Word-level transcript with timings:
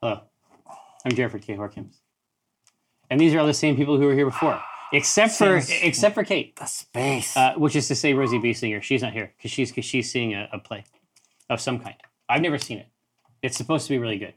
Hello. 0.00 0.20
I'm 1.04 1.12
Jeffrey 1.12 1.40
K. 1.40 1.54
Holkins. 1.54 2.00
And 3.10 3.20
these 3.20 3.34
are 3.34 3.40
all 3.40 3.46
the 3.46 3.54
same 3.54 3.76
people 3.76 3.96
who 3.98 4.04
were 4.06 4.14
here 4.14 4.26
before, 4.26 4.60
except 4.92 5.32
for 5.34 5.60
Seems- 5.60 5.82
except 5.82 6.14
for 6.14 6.24
Kate, 6.24 6.54
The 6.56 6.66
space. 6.66 7.36
uh, 7.36 7.54
which 7.56 7.74
is 7.74 7.88
to 7.88 7.94
say 7.94 8.12
Rosie 8.14 8.38
Beestinger. 8.38 8.82
She's 8.82 9.02
not 9.02 9.12
here 9.12 9.32
because 9.36 9.50
she's 9.50 9.72
cause 9.72 9.84
she's 9.84 10.10
seeing 10.10 10.34
a, 10.34 10.48
a 10.52 10.58
play 10.58 10.84
of 11.48 11.60
some 11.60 11.78
kind. 11.80 11.94
I've 12.28 12.42
never 12.42 12.58
seen 12.58 12.78
it. 12.78 12.88
It's 13.42 13.56
supposed 13.56 13.86
to 13.86 13.90
be 13.92 13.98
really 13.98 14.18
good. 14.18 14.34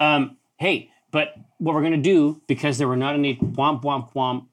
Um, 0.00 0.38
hey, 0.56 0.90
but 1.10 1.34
what 1.58 1.74
we're 1.74 1.82
gonna 1.82 1.96
do 1.98 2.40
because 2.46 2.78
there 2.78 2.88
were 2.88 2.96
not 2.96 3.14
any 3.14 3.36
womp 3.36 3.82
womp 3.82 4.12
womp 4.14 4.46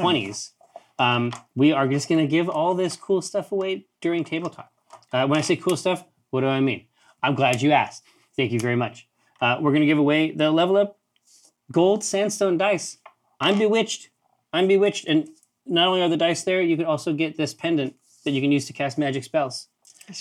twenties, 0.00 0.52
um, 0.98 1.32
we 1.54 1.72
are 1.72 1.86
just 1.86 2.08
gonna 2.08 2.26
give 2.26 2.48
all 2.48 2.74
this 2.74 2.96
cool 2.96 3.22
stuff 3.22 3.52
away 3.52 3.86
during 4.00 4.24
table 4.24 4.50
talk. 4.50 4.70
Uh, 5.12 5.26
when 5.26 5.38
I 5.38 5.42
say 5.42 5.56
cool 5.56 5.76
stuff, 5.76 6.04
what 6.30 6.40
do 6.40 6.48
I 6.48 6.60
mean? 6.60 6.86
I'm 7.22 7.34
glad 7.36 7.62
you 7.62 7.70
asked. 7.70 8.02
Thank 8.36 8.50
you 8.52 8.58
very 8.58 8.76
much. 8.76 9.06
Uh, 9.42 9.58
we're 9.60 9.72
gonna 9.72 9.84
give 9.86 9.98
away 9.98 10.30
the 10.30 10.50
level 10.52 10.76
up 10.76 10.98
gold 11.72 12.04
sandstone 12.04 12.56
dice. 12.56 12.98
I'm 13.40 13.58
bewitched. 13.58 14.08
I'm 14.52 14.68
bewitched, 14.68 15.06
and 15.08 15.28
not 15.66 15.88
only 15.88 16.00
are 16.00 16.08
the 16.08 16.16
dice 16.16 16.44
there, 16.44 16.62
you 16.62 16.76
can 16.76 16.86
also 16.86 17.12
get 17.12 17.36
this 17.36 17.52
pendant 17.52 17.96
that 18.24 18.30
you 18.30 18.40
can 18.40 18.52
use 18.52 18.66
to 18.66 18.72
cast 18.72 18.98
magic 18.98 19.24
spells. 19.24 19.66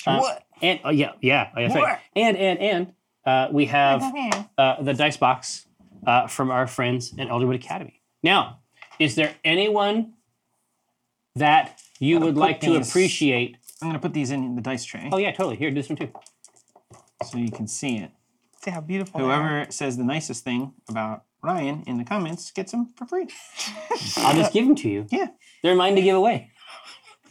Uh, 0.08 0.18
what? 0.18 0.44
And 0.62 0.80
oh 0.84 0.90
yeah, 0.90 1.12
yeah, 1.22 1.52
that's 1.56 1.76
right. 1.76 2.00
And 2.16 2.36
and 2.36 2.60
and 2.60 2.94
uh, 3.26 3.50
we 3.52 3.68
have 3.68 4.02
uh, 4.58 4.82
the 4.82 4.94
dice 4.94 5.18
box 5.18 5.68
uh, 6.08 6.26
from 6.26 6.50
our 6.50 6.66
friends 6.66 7.14
at 7.20 7.28
Elderwood 7.28 7.56
Academy. 7.56 8.02
Now, 8.24 8.62
is 8.98 9.14
there 9.14 9.36
anyone 9.44 10.14
that 11.36 11.80
you 12.00 12.20
would 12.20 12.38
like 12.38 12.60
to 12.62 12.78
these- 12.78 12.90
appreciate? 12.90 13.58
I'm 13.84 13.90
gonna 13.90 14.00
put 14.00 14.14
these 14.14 14.32
in 14.32 14.56
the 14.56 14.62
dice 14.62 14.84
tray 14.84 15.10
Oh 15.12 15.18
yeah, 15.18 15.32
totally. 15.32 15.58
Here, 15.58 15.70
do 15.70 15.76
this 15.76 15.90
one 15.90 15.98
too. 15.98 16.10
so 17.24 17.38
you 17.38 17.52
can 17.52 17.68
see 17.68 17.98
it. 17.98 18.12
See 18.64 18.72
how 18.72 18.82
beautiful. 18.82 19.20
they 19.20 19.26
are. 19.26 19.38
Whoever 19.60 19.72
says 19.72 19.98
the 19.98 20.04
nicest 20.04 20.44
thing 20.44 20.74
about 20.90 21.24
Ryan 21.42 21.84
in 21.88 21.98
the 21.98 22.04
comments 22.04 22.52
gets 22.52 22.72
them 22.72 22.94
for 22.96 23.06
free. 23.08 23.28
I'll 24.18 24.36
just 24.36 24.54
give 24.54 24.66
them 24.66 24.76
to 24.76 24.90
you. 24.90 25.08
Yeah. 25.10 25.28
They're 25.64 25.76
mine 25.76 25.96
to 25.96 26.02
give 26.02 26.16
away. 26.16 26.52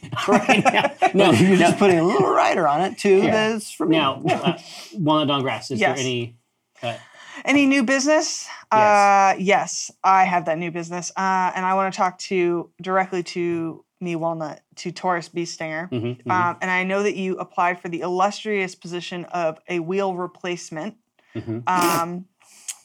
right 0.27 0.63
now. 0.63 0.91
No, 1.13 1.31
You're 1.31 1.51
no, 1.51 1.55
just 1.57 1.77
putting 1.77 1.99
a 1.99 2.03
little 2.03 2.27
rider 2.33 2.67
on 2.67 2.81
it 2.81 2.97
too. 2.97 3.17
Yeah. 3.17 3.49
That's 3.51 3.71
for 3.71 3.85
me. 3.85 3.97
now, 3.97 4.21
uh, 4.27 4.57
Walnut 4.95 5.27
Dankgrass, 5.43 5.71
is 5.71 5.79
Yes. 5.79 5.97
there 5.97 6.05
any? 6.05 6.37
Uh, 6.81 6.95
Any 7.45 7.65
new 7.65 7.83
business? 7.83 8.47
Uh, 8.71 9.35
yes, 9.39 9.89
I 10.03 10.25
have 10.25 10.45
that 10.45 10.57
new 10.57 10.71
business, 10.71 11.11
uh, 11.15 11.51
and 11.55 11.65
I 11.65 11.73
want 11.75 11.93
to 11.93 11.97
talk 11.97 12.17
to 12.19 12.69
directly 12.81 13.23
to 13.23 13.85
me, 14.01 14.15
Walnut, 14.15 14.61
to 14.77 14.91
Taurus 14.91 15.29
Bee 15.29 15.45
Stinger. 15.45 15.87
mhm, 15.91 16.21
mhm. 16.23 16.31
Um, 16.31 16.57
and 16.61 16.69
I 16.71 16.83
know 16.83 17.03
that 17.03 17.15
you 17.15 17.37
applied 17.37 17.79
for 17.79 17.87
the 17.89 18.01
illustrious 18.01 18.73
position 18.75 19.25
of 19.25 19.59
a 19.69 19.79
wheel 19.79 20.15
replacement. 20.15 20.95
Mhm. 21.35 21.67
Um, 21.67 22.25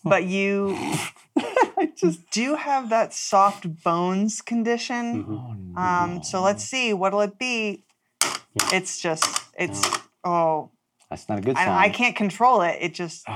but 0.05 0.25
you 0.25 0.77
I 1.79 1.91
just 1.97 2.31
do 2.31 2.55
have 2.55 2.89
that 2.91 3.13
soft 3.13 3.83
bones 3.83 4.41
condition. 4.41 5.25
Mhm. 5.25 5.77
Um, 5.77 6.23
so 6.23 6.43
let's 6.43 6.65
see, 6.65 6.93
what'll 6.95 7.21
it 7.21 7.39
be? 7.39 7.85
Yeah. 8.23 8.69
It's 8.73 9.01
just, 9.01 9.25
it's, 9.59 9.87
oh, 10.25 10.71
that's 11.11 11.29
not 11.29 11.39
a 11.39 11.43
good 11.43 11.57
sign. 11.57 11.69
I 11.69 11.89
can't 11.91 12.17
control 12.17 12.63
it. 12.63 12.79
It 12.81 12.95
just, 12.95 13.29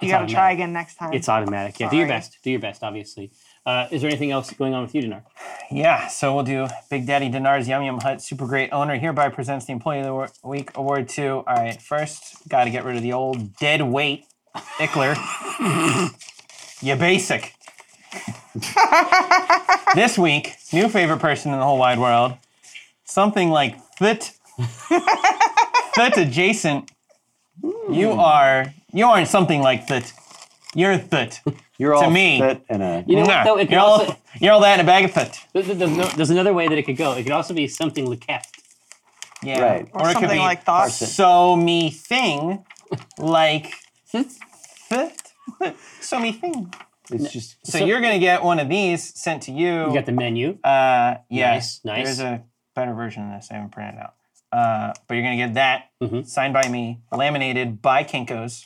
you 0.00 0.08
got 0.10 0.26
to 0.26 0.32
try 0.32 0.52
again 0.52 0.72
next 0.72 0.94
time. 0.94 1.12
It's 1.12 1.28
automatic. 1.28 1.78
Yeah, 1.80 1.90
do 1.90 1.96
your 1.96 2.06
best. 2.08 2.38
Do 2.42 2.50
your 2.50 2.60
best, 2.60 2.82
obviously. 2.82 3.32
Uh, 3.66 3.88
is 3.90 4.00
there 4.00 4.08
anything 4.10 4.30
else 4.30 4.50
going 4.52 4.72
on 4.72 4.82
with 4.82 4.94
you, 4.94 5.02
Dinar? 5.02 5.24
Yeah, 5.70 6.06
so 6.06 6.34
we'll 6.34 6.44
do 6.44 6.66
Big 6.88 7.06
Daddy 7.06 7.28
Dinar's 7.28 7.68
Yum 7.68 7.82
Yum 7.82 8.00
Hut 8.00 8.22
Super 8.22 8.46
Great 8.46 8.70
Owner 8.72 8.96
hereby 8.96 9.28
presents 9.28 9.66
the 9.66 9.72
Employee 9.72 10.00
of 10.00 10.06
the 10.06 10.48
Week 10.48 10.70
Award 10.76 11.08
to. 11.10 11.28
All 11.28 11.44
right, 11.46 11.80
first, 11.82 12.48
got 12.48 12.64
to 12.64 12.70
get 12.70 12.84
rid 12.84 12.96
of 12.96 13.02
the 13.02 13.12
old 13.12 13.54
dead 13.56 13.82
weight 13.82 14.24
Ickler. 14.54 15.16
you 16.82 16.96
basic. 16.96 17.54
this 19.94 20.18
week, 20.18 20.54
new 20.72 20.88
favorite 20.88 21.18
person 21.20 21.52
in 21.52 21.58
the 21.58 21.64
whole 21.64 21.78
wide 21.78 21.98
world, 21.98 22.34
something 23.04 23.50
like 23.50 23.76
Thit. 23.98 24.32
Thit 25.94 26.16
adjacent. 26.16 26.90
You 27.90 28.12
are 28.12 28.72
you 28.92 29.06
aren't 29.06 29.28
something 29.28 29.60
like 29.62 29.86
Thit. 29.86 30.12
You're 30.74 30.98
Thit. 30.98 31.40
You're 31.78 31.94
all 31.94 32.02
to 32.04 32.10
me. 32.10 32.38
fit 32.40 32.62
and 32.68 32.82
a 32.82 33.04
You 33.06 33.16
know 33.16 33.22
what, 33.22 33.44
though? 33.44 33.56
It 33.58 33.64
could 33.66 33.70
You're 33.72 33.80
all, 33.80 34.00
also, 34.00 34.16
you're 34.38 34.52
all 34.52 34.60
that 34.60 34.74
in 34.78 34.84
a 34.84 34.86
bag 34.86 35.04
of 35.06 35.12
Thit. 35.12 35.38
there's, 35.52 35.66
there's 35.66 35.78
no- 35.96 36.04
there's 36.16 36.30
another 36.30 36.52
way 36.52 36.68
that 36.68 36.76
it 36.76 36.82
could 36.84 36.96
go. 36.96 37.12
It 37.14 37.22
could 37.22 37.32
also 37.32 37.54
be 37.54 37.66
something 37.68 38.06
Lekeft. 38.06 38.44
Yeah. 39.42 39.60
Right. 39.60 39.88
or, 39.94 40.02
Or 40.02 40.10
it 40.10 40.12
could 40.14 40.20
something 40.22 40.30
be 40.38 40.44
like 40.44 40.64
thoughts. 40.64 40.96
so 41.14 41.56
me 41.56 41.90
thing 41.90 42.64
like 43.18 43.72
so 46.00 46.18
me 46.18 46.32
thing. 46.32 46.72
it's 47.10 47.32
just 47.32 47.56
So, 47.66 47.78
So- 47.78 47.84
you're 47.86 48.00
gonna 48.00 48.18
get 48.18 48.42
one 48.42 48.58
of 48.58 48.68
these 48.68 49.02
sent 49.18 49.42
to 49.44 49.52
you. 49.52 49.86
You 49.88 49.94
got 49.94 50.06
the 50.06 50.12
menu. 50.12 50.58
uh 50.64 51.16
yeah. 51.28 51.54
Nice, 51.54 51.80
nice. 51.84 52.04
There's 52.04 52.20
a 52.20 52.42
better 52.74 52.94
version 52.94 53.30
of 53.32 53.36
this 53.40 53.48
I 53.50 53.54
haven't 53.54 53.70
printed 53.70 53.98
out. 54.00 54.14
Uh, 54.52 54.92
but 55.06 55.14
you're 55.14 55.22
gonna 55.22 55.36
get 55.36 55.54
that 55.54 55.90
Mhm. 56.02 56.26
signed 56.26 56.52
by 56.54 56.68
me, 56.68 57.00
laminated 57.12 57.80
by 57.82 58.02
Kinkos. 58.04 58.64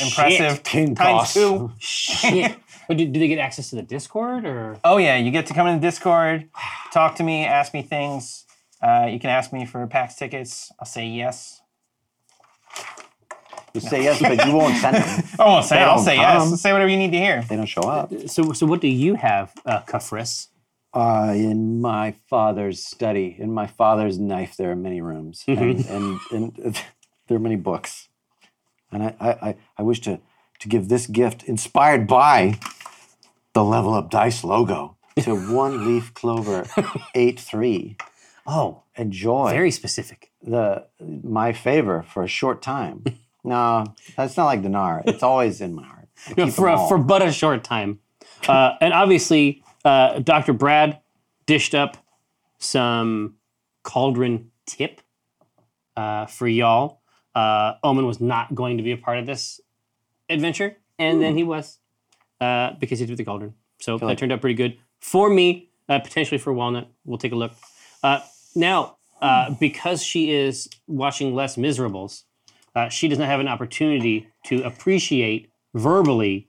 Impressive. 0.00 0.62
Kinkos. 0.62 0.96
Times 0.96 1.34
two. 1.34 1.72
Shit. 1.78 2.56
But 2.88 2.96
do, 2.98 3.06
do 3.06 3.18
they 3.18 3.28
get 3.28 3.38
access 3.38 3.70
to 3.70 3.76
the 3.76 3.82
Discord 3.82 4.44
or? 4.46 4.78
Oh 4.84 4.96
yeah, 4.98 5.16
you 5.16 5.30
get 5.30 5.46
to 5.46 5.54
come 5.54 5.66
in 5.66 5.74
the 5.74 5.80
Discord, 5.86 6.48
talk 6.92 7.16
to 7.16 7.22
me, 7.22 7.44
ask 7.44 7.74
me 7.74 7.82
things. 7.82 8.44
Uh, 8.80 9.08
you 9.10 9.18
can 9.18 9.30
ask 9.30 9.52
me 9.52 9.64
for 9.64 9.86
PAX 9.86 10.14
tickets. 10.16 10.70
I'll 10.78 10.86
say 10.86 11.06
yes. 11.06 11.60
You 13.76 13.80
say 13.88 14.02
yes, 14.02 14.20
but 14.20 14.44
you 14.46 14.52
won't 14.54 14.76
send 14.78 14.96
them. 14.96 15.24
I 15.38 15.44
won't 15.44 15.64
say. 15.66 15.76
They 15.76 15.82
I'll 15.82 15.96
don't 15.96 16.04
say 16.04 16.16
come. 16.16 16.50
yes. 16.50 16.60
Say 16.62 16.72
whatever 16.72 16.90
you 16.90 16.96
need 16.96 17.12
to 17.12 17.18
hear. 17.18 17.42
They 17.48 17.56
don't 17.56 17.66
show 17.66 17.82
up. 17.82 18.12
So 18.26 18.52
so 18.52 18.66
what 18.66 18.80
do 18.80 18.88
you 18.88 19.14
have, 19.16 19.52
uh, 19.64 19.80
Kithris? 19.82 20.48
Uh, 20.94 21.32
in 21.36 21.80
my 21.82 22.14
father's 22.30 22.82
study, 22.82 23.36
in 23.38 23.52
my 23.52 23.66
father's 23.66 24.18
knife, 24.18 24.56
there 24.56 24.70
are 24.70 24.76
many 24.76 25.02
rooms, 25.02 25.44
and, 25.48 25.84
and, 25.86 26.18
and 26.32 26.52
there 27.28 27.36
are 27.36 27.40
many 27.48 27.56
books. 27.56 28.08
And 28.90 29.02
I, 29.02 29.14
I, 29.20 29.30
I, 29.48 29.56
I 29.78 29.82
wish 29.82 30.00
to, 30.02 30.20
to 30.60 30.68
give 30.68 30.88
this 30.88 31.06
gift, 31.06 31.42
inspired 31.44 32.06
by 32.06 32.58
the 33.52 33.62
Level 33.62 33.92
Up 33.92 34.10
Dice 34.10 34.42
logo, 34.42 34.96
to 35.20 35.34
One 35.52 35.86
Leaf 35.86 36.14
Clover 36.14 36.66
8 37.14 37.38
3. 37.40 37.96
Oh, 38.46 38.82
Enjoy 38.96 39.50
very 39.50 39.70
specific. 39.72 40.30
the 40.40 40.86
my 41.00 41.52
favor 41.52 42.02
for 42.08 42.22
a 42.22 42.28
short 42.28 42.62
time. 42.62 43.04
No, 43.46 43.84
that's 44.16 44.36
not 44.36 44.44
like 44.46 44.62
Dinar. 44.62 45.02
It's 45.06 45.22
always 45.30 45.60
in 45.60 45.74
my 45.74 45.84
heart. 45.84 46.08
No, 46.36 46.48
for 46.50 46.68
a, 46.68 46.76
for 46.88 46.98
but 46.98 47.22
a 47.22 47.32
short 47.32 47.62
time. 47.64 48.00
Uh, 48.48 48.72
and 48.80 48.92
obviously, 48.92 49.62
uh, 49.84 50.18
Dr. 50.18 50.52
Brad 50.52 51.00
dished 51.46 51.74
up 51.74 51.96
some 52.58 53.36
cauldron 53.82 54.50
tip 54.66 55.00
uh, 55.96 56.26
for 56.26 56.48
y'all. 56.48 57.00
Uh, 57.34 57.74
Omen 57.82 58.06
was 58.06 58.20
not 58.20 58.54
going 58.54 58.78
to 58.78 58.82
be 58.82 58.92
a 58.92 58.96
part 58.96 59.18
of 59.18 59.26
this 59.26 59.60
adventure, 60.28 60.76
and 60.98 61.20
then 61.22 61.36
he 61.36 61.44
was 61.44 61.78
uh, 62.40 62.72
because 62.80 62.98
he 62.98 63.06
did 63.06 63.16
the 63.16 63.24
cauldron. 63.24 63.54
So 63.80 63.98
that 63.98 64.04
like- 64.06 64.18
turned 64.18 64.32
out 64.32 64.40
pretty 64.40 64.54
good 64.54 64.78
for 65.00 65.28
me, 65.30 65.70
uh, 65.88 65.98
potentially 66.00 66.38
for 66.38 66.52
Walnut. 66.52 66.88
We'll 67.04 67.18
take 67.18 67.32
a 67.32 67.36
look. 67.36 67.52
Uh, 68.02 68.20
now, 68.54 68.96
uh, 69.20 69.50
because 69.60 70.02
she 70.02 70.32
is 70.32 70.68
watching 70.86 71.34
Les 71.34 71.56
Misérables, 71.56 72.22
uh, 72.76 72.90
she 72.90 73.08
does 73.08 73.18
not 73.18 73.26
have 73.26 73.40
an 73.40 73.48
opportunity 73.48 74.28
to 74.44 74.62
appreciate 74.62 75.50
verbally 75.74 76.48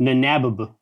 Nanabab. 0.00 0.74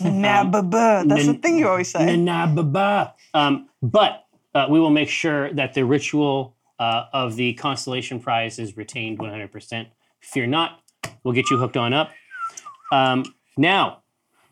Nah, 0.00 0.44
buh, 0.44 0.60
buh. 0.60 1.04
That's 1.04 1.26
the 1.26 1.34
thing 1.34 1.58
you 1.58 1.68
always 1.68 1.90
say. 1.90 2.00
Nanababa. 2.00 3.14
Um, 3.32 3.70
but 3.82 4.26
uh, 4.54 4.66
we 4.68 4.78
will 4.78 4.90
make 4.90 5.08
sure 5.08 5.50
that 5.54 5.72
the 5.72 5.84
ritual 5.84 6.54
uh, 6.78 7.04
of 7.14 7.36
the 7.36 7.54
constellation 7.54 8.20
prize 8.20 8.58
is 8.58 8.76
retained 8.76 9.18
100%. 9.18 9.86
Fear 10.20 10.46
not, 10.48 10.82
we'll 11.24 11.34
get 11.34 11.48
you 11.48 11.56
hooked 11.56 11.78
on 11.78 11.94
up. 11.94 12.10
Um, 12.92 13.24
now, 13.56 14.02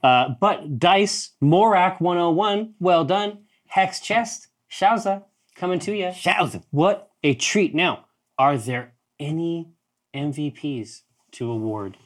uh, 0.02 0.30
but 0.40 0.78
Dice, 0.78 1.32
Morak 1.42 2.00
101, 2.00 2.74
well 2.80 3.04
done. 3.04 3.40
Hex 3.66 4.00
Chest, 4.00 4.48
Shauza, 4.70 5.24
coming 5.54 5.78
to 5.80 5.94
you. 5.94 6.12
Shouts. 6.12 6.56
What 6.70 7.10
a 7.22 7.34
treat. 7.34 7.74
Now, 7.74 8.06
are 8.38 8.56
there 8.56 8.94
any 9.18 9.70
MVPs 10.14 11.02
to 11.32 11.50
award? 11.50 11.96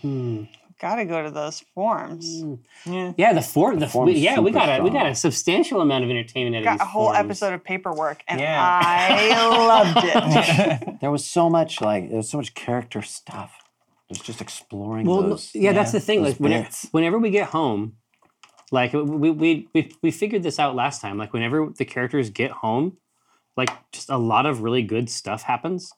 Hmm. 0.00 0.44
Gotta 0.80 1.04
go 1.04 1.22
to 1.22 1.30
those 1.30 1.62
forums. 1.76 2.42
Yeah, 2.86 3.12
yeah, 3.16 3.32
the 3.32 3.40
form. 3.40 3.78
The, 3.78 3.86
form's 3.86 4.14
we, 4.14 4.20
yeah, 4.20 4.40
we 4.40 4.50
got 4.50 4.80
a 4.80 4.82
we 4.82 4.90
got 4.90 5.06
a 5.06 5.14
substantial 5.14 5.80
amount 5.80 6.02
of 6.02 6.10
entertainment 6.10 6.56
out 6.56 6.72
of 6.72 6.78
Got 6.80 6.84
a 6.88 6.90
whole 6.90 7.04
forums. 7.06 7.24
episode 7.24 7.52
of 7.54 7.62
paperwork, 7.62 8.24
and 8.26 8.40
Yeah. 8.40 8.80
I 8.84 9.46
loved 9.68 9.98
it. 10.02 10.88
There 11.00 11.10
was 11.12 11.24
so 11.24 11.48
much 11.48 11.80
like 11.80 12.08
there 12.08 12.16
was 12.16 12.28
so 12.28 12.38
much 12.38 12.54
character 12.54 13.00
stuff. 13.02 13.52
It 14.10 14.18
was 14.18 14.26
just 14.26 14.40
exploring 14.40 15.06
Well, 15.06 15.22
those. 15.22 15.52
yeah, 15.54 15.72
that's 15.72 15.92
the 15.92 16.00
thing. 16.00 16.22
Like 16.24 16.38
whenever, 16.38 16.68
whenever 16.90 17.18
we 17.18 17.30
get 17.30 17.48
home, 17.48 17.94
like 18.72 18.92
we, 18.92 19.30
we 19.30 19.68
we 19.72 19.92
we 20.02 20.10
figured 20.10 20.42
this 20.42 20.58
out 20.58 20.74
last 20.74 21.00
time. 21.00 21.16
Like 21.16 21.32
whenever 21.32 21.68
the 21.78 21.84
characters 21.84 22.28
get 22.30 22.50
home, 22.50 22.96
like 23.56 23.70
just 23.92 24.08
a 24.10 24.16
lot 24.18 24.46
of 24.46 24.62
really 24.62 24.82
good 24.82 25.08
stuff 25.10 25.42
happens. 25.42 25.92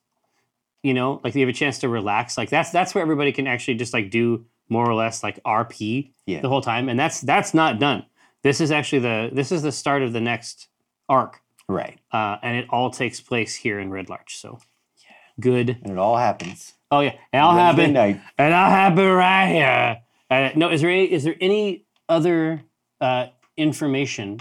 you 0.83 0.93
know, 0.93 1.21
like 1.25 1.35
you 1.35 1.41
have 1.41 1.49
a 1.49 1.53
chance 1.53 1.79
to 1.79 1.89
relax. 1.89 2.37
Like 2.37 2.51
that's 2.51 2.71
that's 2.71 2.95
where 2.95 3.01
everybody 3.03 3.33
can 3.33 3.47
actually 3.47 3.75
just 3.77 3.95
like 3.95 4.11
do 4.11 4.45
more 4.69 4.89
or 4.89 4.95
less 4.95 5.23
like 5.23 5.43
RP 5.45 6.11
Yeah. 6.27 6.41
the 6.43 6.49
whole 6.49 6.61
time, 6.61 6.89
and 6.91 6.99
that's 6.99 7.21
that's 7.23 7.55
not 7.55 7.79
done. 7.79 8.05
This 8.43 8.61
is 8.61 8.71
actually 8.71 8.99
the 9.01 9.31
this 9.33 9.51
is 9.51 9.63
the 9.63 9.73
start 9.73 10.03
of 10.03 10.13
the 10.13 10.21
next 10.21 10.69
arc, 11.09 11.41
Right. 11.69 11.99
uh, 12.13 12.37
and 12.43 12.59
it 12.59 12.67
all 12.71 12.91
takes 12.91 13.21
place 13.21 13.55
here 13.55 13.79
in 13.81 13.91
Red 13.91 14.09
Larch. 14.11 14.37
So, 14.37 14.59
good. 15.41 15.79
And 15.83 15.93
it 15.93 15.99
all 15.99 16.17
happens. 16.19 16.75
Oh 16.91 17.01
yeah, 17.01 17.15
and 17.33 17.41
I'll 17.43 17.55
happen, 17.57 17.93
night. 17.95 18.21
and 18.39 18.55
I'll 18.55 18.71
happen 18.71 19.07
right 19.09 19.49
here. 19.49 20.03
Uh, 20.31 20.51
no, 20.55 20.71
is 20.71 20.81
there 20.83 20.91
any, 20.91 21.11
is 21.11 21.25
there 21.25 21.37
any 21.41 21.87
other 22.09 22.63
uh, 23.01 23.27
information 23.57 24.41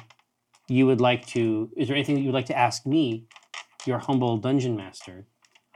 you 0.67 0.85
would 0.87 1.01
like 1.01 1.25
to? 1.27 1.69
Is 1.75 1.87
there 1.87 1.95
anything 1.95 2.15
that 2.15 2.21
you 2.21 2.27
would 2.27 2.35
like 2.35 2.47
to 2.47 2.57
ask 2.57 2.85
me, 2.85 3.25
your 3.85 3.99
humble 3.99 4.37
dungeon 4.37 4.75
master? 4.75 5.25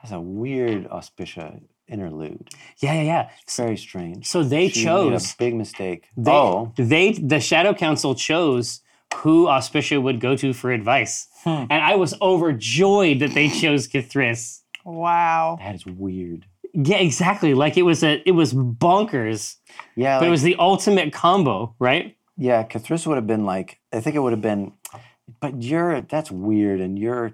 That's 0.01 0.13
a 0.13 0.19
weird 0.19 0.87
Auspicia 0.87 1.59
interlude. 1.87 2.49
Yeah, 2.79 2.93
yeah, 2.93 3.01
yeah. 3.01 3.29
It's 3.43 3.57
very 3.57 3.77
strange. 3.77 4.27
So 4.27 4.43
they 4.43 4.69
She 4.69 4.81
made 4.81 4.85
chose. 4.85 5.33
a 5.33 5.37
big 5.37 5.55
mistake. 5.55 6.09
They, 6.15 6.31
oh, 6.31 6.73
they 6.77 7.13
the 7.13 7.39
Shadow 7.39 7.73
Council 7.73 8.13
chose 8.15 8.81
who 9.15 9.47
Auspicia 9.47 10.01
would 10.01 10.19
go 10.19 10.35
to 10.35 10.53
for 10.53 10.71
advice, 10.71 11.27
hmm. 11.43 11.65
and 11.69 11.81
I 11.81 11.95
was 11.95 12.13
overjoyed 12.21 13.19
that 13.19 13.33
they 13.33 13.49
chose 13.49 13.87
Kithris. 13.87 14.61
Wow. 14.85 15.57
that 15.59 15.75
is 15.75 15.85
weird. 15.85 16.45
Yeah, 16.73 16.97
exactly. 16.97 17.53
Like 17.53 17.77
it 17.77 17.83
was 17.83 18.03
a 18.03 18.21
it 18.25 18.33
was 18.33 18.53
bonkers, 18.53 19.55
Yeah, 19.95 20.19
but 20.19 20.27
it 20.27 20.31
was 20.31 20.43
the 20.43 20.55
ultimate 20.59 21.11
combo, 21.13 21.73
right? 21.79 22.16
Yeah. 22.37 22.63
Kithris 22.63 23.05
would 23.07 23.15
have 23.15 23.27
been 23.27 23.45
like. 23.45 23.79
I 23.91 23.99
think 23.99 24.15
it 24.15 24.19
would 24.19 24.33
have 24.33 24.41
been. 24.41 24.73
But 25.41 25.61
you're. 25.63 26.01
That's 26.01 26.31
weird, 26.31 26.79
and 26.79 26.97
you're. 26.97 27.33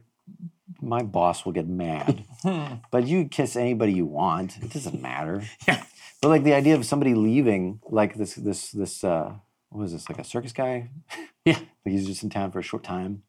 My 0.81 1.03
boss 1.03 1.45
will 1.45 1.51
get 1.51 1.67
mad. 1.67 2.25
but 2.91 3.05
you 3.07 3.25
kiss 3.25 3.55
anybody 3.55 3.93
you 3.93 4.05
want. 4.05 4.57
It 4.57 4.71
doesn't 4.73 5.01
matter. 5.01 5.43
Yeah. 5.67 5.83
But 6.21 6.29
like 6.29 6.43
the 6.43 6.53
idea 6.53 6.75
of 6.75 6.85
somebody 6.85 7.15
leaving, 7.15 7.81
like 7.89 8.15
this, 8.15 8.35
this, 8.35 8.71
this. 8.71 9.03
uh 9.03 9.33
What 9.69 9.81
was 9.81 9.91
this? 9.91 10.09
Like 10.09 10.19
a 10.19 10.23
circus 10.23 10.53
guy? 10.53 10.89
Yeah. 11.45 11.59
Like 11.85 11.91
he's 11.91 12.07
just 12.07 12.23
in 12.23 12.29
town 12.29 12.51
for 12.51 12.59
a 12.59 12.63
short 12.63 12.83
time. 12.85 13.23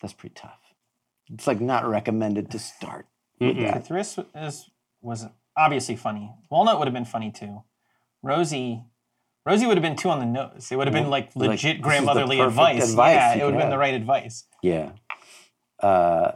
That's 0.00 0.14
pretty 0.14 0.34
tough. 0.34 0.58
It's 1.30 1.46
like 1.46 1.60
not 1.60 1.86
recommended 1.86 2.50
to 2.52 2.58
start. 2.58 3.06
Thriss 3.40 4.18
is 4.34 4.70
was 5.02 5.26
obviously 5.56 5.96
funny. 5.96 6.32
Walnut 6.50 6.78
would 6.78 6.86
have 6.88 6.94
been 6.94 7.04
funny 7.04 7.30
too. 7.30 7.62
Rosie, 8.22 8.84
Rosie 9.48 9.66
would 9.66 9.76
have 9.76 9.82
been 9.82 9.96
too 9.96 10.10
on 10.10 10.18
the 10.20 10.26
nose. 10.26 10.68
It 10.70 10.76
would 10.76 10.86
have 10.86 10.94
been 10.94 11.08
like 11.10 11.30
Like, 11.34 11.48
legit 11.50 11.60
this 11.62 11.64
is 11.64 11.76
the 11.76 11.82
grandmotherly 11.82 12.40
advice. 12.40 12.90
advice 12.90 13.14
Yeah, 13.14 13.34
it 13.34 13.44
would 13.44 13.54
have 13.54 13.62
been 13.62 13.70
the 13.70 13.78
right 13.78 13.94
advice. 13.94 14.44
Yeah. 14.62 14.90
Uh, 15.80 16.32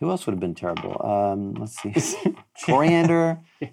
who 0.00 0.10
else 0.10 0.26
would 0.26 0.32
have 0.32 0.40
been 0.40 0.54
terrible? 0.54 1.00
Um, 1.06 1.54
let's 1.54 1.76
see. 1.80 1.94
Coriander. 2.66 3.40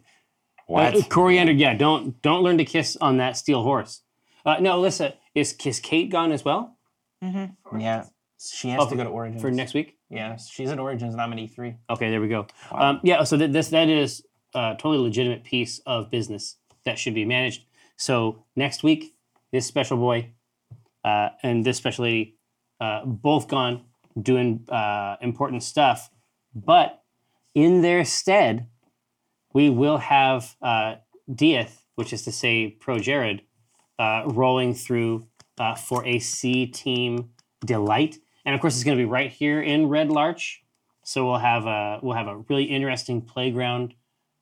What? 0.67 0.95
Uh, 0.95 1.01
coriander, 1.09 1.51
yeah. 1.51 1.73
Don't 1.73 2.21
don't 2.21 2.43
learn 2.43 2.59
to 2.59 2.63
kiss 2.65 2.95
on 3.01 3.17
that 3.17 3.35
steel 3.35 3.63
horse. 3.63 4.03
Uh, 4.45 4.57
no, 4.59 4.79
Alyssa, 4.79 5.13
is 5.33 5.55
is 5.65 5.79
Kate 5.79 6.11
gone 6.11 6.31
as 6.31 6.45
well 6.45 6.77
Mm-hmm. 7.23 7.79
Yeah, 7.79 8.05
she 8.39 8.69
has 8.69 8.79
Oh, 8.79 8.87
to 8.87 8.95
go 8.95 9.03
to 9.03 9.09
Origins 9.09 9.41
for 9.41 9.49
next 9.49 9.73
week? 9.73 9.97
Yeah, 10.11 10.35
she's 10.37 10.69
at 10.69 10.77
Origins, 10.79 11.13
and 11.15 11.21
I'm 11.23 11.33
at 11.33 11.39
E3. 11.39 11.75
Okay, 11.89 12.11
there 12.11 12.21
we 12.21 12.27
go. 12.27 12.45
Wow. 12.71 12.91
Um, 12.91 12.99
yeah, 13.03 13.23
so 13.23 13.35
th- 13.35 13.49
this 13.51 13.69
that 13.69 13.89
is 13.89 14.23
a 14.53 14.75
totally 14.77 14.99
legitimate 14.99 15.43
piece 15.43 15.79
of 15.87 16.11
business 16.11 16.57
that 16.85 16.99
should 16.99 17.15
be 17.15 17.25
managed. 17.25 17.63
So 17.99 18.45
next 18.55 18.81
week, 18.81 19.13
this 19.51 19.65
special 19.65 19.97
boy 19.97 20.31
uh, 21.03 21.29
and 21.43 21.65
this 21.65 21.75
special 21.75 22.05
lady, 22.05 22.37
uh, 22.79 23.05
both 23.05 23.49
gone 23.49 23.83
doing 24.19 24.65
uh, 24.69 25.17
important 25.21 25.63
stuff, 25.63 26.09
but 26.55 27.03
in 27.53 27.81
their 27.81 28.05
stead, 28.05 28.67
we 29.53 29.69
will 29.69 29.97
have 29.97 30.55
uh, 30.61 30.95
Dieth, 31.29 31.83
which 31.95 32.13
is 32.13 32.23
to 32.23 32.31
say 32.31 32.69
Pro 32.69 32.99
Jared, 32.99 33.41
uh, 33.99 34.23
rolling 34.27 34.73
through 34.73 35.27
uh, 35.57 35.75
for 35.75 36.05
a 36.05 36.19
C 36.19 36.65
team 36.65 37.31
delight, 37.65 38.17
and 38.45 38.55
of 38.55 38.61
course 38.61 38.75
it's 38.75 38.85
going 38.85 38.97
to 38.97 39.01
be 39.01 39.09
right 39.09 39.29
here 39.29 39.61
in 39.61 39.87
Red 39.87 40.09
Larch. 40.09 40.63
So 41.03 41.25
we'll 41.25 41.39
have 41.39 41.65
a 41.65 41.99
we'll 42.01 42.15
have 42.15 42.27
a 42.27 42.37
really 42.47 42.63
interesting 42.65 43.21
playground 43.21 43.93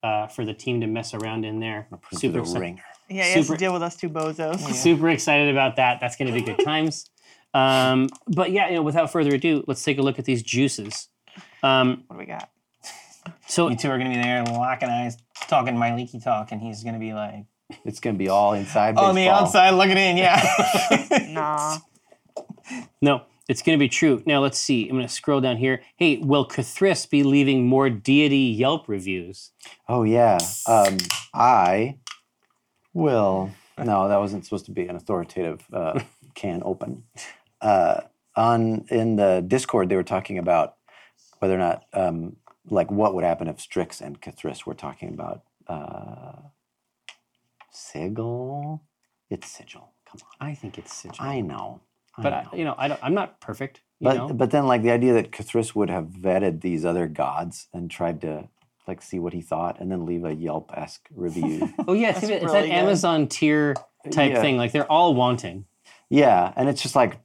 uh, 0.03 0.27
for 0.27 0.45
the 0.45 0.53
team 0.53 0.79
to 0.81 0.87
mess 0.87 1.15
around 1.15 1.43
in 1.43 1.59
there. 1.59 1.87
Super 2.13 2.41
the 2.41 2.59
ringer. 2.59 2.83
Yeah, 3.09 3.23
he 3.23 3.31
has 3.31 3.45
Super- 3.47 3.57
to 3.57 3.59
deal 3.65 3.73
with 3.73 3.83
us 3.83 3.95
two 3.95 4.09
bozos. 4.09 4.59
Super 4.73 5.09
excited 5.09 5.49
about 5.49 5.75
that. 5.77 5.99
That's 6.01 6.15
going 6.15 6.27
to 6.27 6.33
be 6.33 6.41
good 6.41 6.63
times. 6.63 7.09
Um, 7.53 8.09
but 8.27 8.51
yeah, 8.51 8.67
you 8.69 8.75
know, 8.75 8.81
without 8.83 9.11
further 9.11 9.33
ado, 9.35 9.63
let's 9.67 9.83
take 9.83 9.97
a 9.97 10.01
look 10.01 10.19
at 10.19 10.25
these 10.25 10.43
juices. 10.43 11.07
Um, 11.63 12.03
What 12.07 12.15
do 12.15 12.19
we 12.19 12.25
got? 12.25 12.49
so 13.47 13.69
You 13.69 13.75
two 13.77 13.89
are 13.89 13.97
gonna 13.97 14.09
be 14.09 14.15
there 14.21 14.43
locking 14.43 14.89
eyes, 14.89 15.17
talking 15.47 15.77
my 15.77 15.95
leaky 15.95 16.19
talk, 16.19 16.51
and 16.51 16.61
he's 16.61 16.83
gonna 16.83 16.99
be 16.99 17.13
like, 17.13 17.45
It's 17.85 17.99
going 17.99 18.15
to 18.15 18.19
be 18.19 18.29
all 18.29 18.53
inside 18.53 18.97
on 18.97 19.15
the 19.15 19.21
baseball. 19.21 19.43
outside 19.43 19.69
looking 19.71 19.97
in, 19.97 20.17
yeah. 20.17 20.41
Nah. 21.29 21.77
no, 23.01 23.23
it's 23.49 23.61
going 23.61 23.77
to 23.77 23.79
be 23.79 23.89
true. 23.89 24.21
Now 24.25 24.39
let's 24.41 24.57
see. 24.59 24.87
I'm 24.87 24.95
going 24.95 25.07
to 25.07 25.13
scroll 25.13 25.41
down 25.41 25.57
here. 25.57 25.81
Hey, 25.97 26.17
will 26.17 26.47
Kithris 26.47 27.09
be 27.09 27.23
leaving 27.23 27.65
more 27.65 27.89
deity 27.89 28.37
Yelp 28.37 28.87
reviews? 28.87 29.51
Oh 29.89 30.03
yeah. 30.03 30.37
Um, 30.67 30.97
I 31.33 31.95
will. 32.97 33.51
No, 33.77 34.07
that 34.07 34.19
wasn't 34.19 34.43
supposed 34.43 34.65
to 34.65 34.71
be 34.71 34.87
an 34.87 34.95
authoritative 34.95 35.61
uh, 35.71 35.99
can 36.35 36.61
open. 36.65 37.03
Uh, 37.61 38.01
on 38.35 38.85
in 38.89 39.15
the 39.15 39.43
Discord, 39.47 39.89
they 39.89 39.95
were 39.95 40.03
talking 40.03 40.37
about 40.37 40.75
whether 41.39 41.55
or 41.55 41.59
not, 41.59 41.85
um, 41.93 42.35
like, 42.69 42.91
what 42.91 43.13
would 43.13 43.23
happen 43.23 43.47
if 43.47 43.61
Strix 43.61 44.01
and 44.01 44.19
Kithris 44.21 44.65
were 44.65 44.73
talking 44.73 45.09
about 45.09 45.43
uh, 45.67 46.33
Sigil. 47.71 48.81
It's 49.29 49.49
Sigil. 49.49 49.91
Come 50.09 50.21
on. 50.41 50.47
I 50.49 50.55
think 50.55 50.77
it's 50.77 50.93
Sigil. 50.93 51.17
I 51.19 51.41
know. 51.41 51.81
I 52.17 52.23
but 52.23 52.29
know. 52.29 52.49
I, 52.51 52.55
you 52.55 52.65
know, 52.65 52.75
I 52.77 52.87
don't, 52.87 52.99
I'm 53.03 53.13
not 53.13 53.39
perfect. 53.39 53.81
You 53.99 54.05
But 54.05 54.17
know? 54.17 54.27
but 54.29 54.51
then 54.51 54.65
like 54.67 54.81
the 54.81 54.91
idea 54.91 55.13
that 55.13 55.31
Kithris 55.31 55.75
would 55.75 55.89
have 55.89 56.05
vetted 56.05 56.61
these 56.61 56.85
other 56.85 57.07
gods 57.07 57.67
and 57.73 57.89
tried 57.89 58.21
to 58.21 58.47
like 58.87 59.01
see 59.01 59.19
what 59.19 59.33
he 59.33 59.41
thought 59.41 59.79
and 59.79 59.91
then 59.91 60.05
leave 60.05 60.23
a 60.25 60.33
Yelp 60.33 60.71
esque 60.75 61.07
review. 61.13 61.73
oh 61.87 61.93
yeah, 61.93 62.09
it's, 62.09 62.21
That's 62.21 62.43
it's 62.43 62.51
that. 62.53 62.65
Amazon 62.65 63.27
tier 63.27 63.75
type 64.11 64.31
Yeah. 64.33 64.41
thing. 64.41 64.57
Like 64.57 64.71
they're 64.71 64.91
all 64.91 65.13
wanting. 65.13 65.65
yeah, 66.09 66.53
and 66.55 66.69
it's 66.69 66.81
just 66.81 66.95
like 66.95 67.17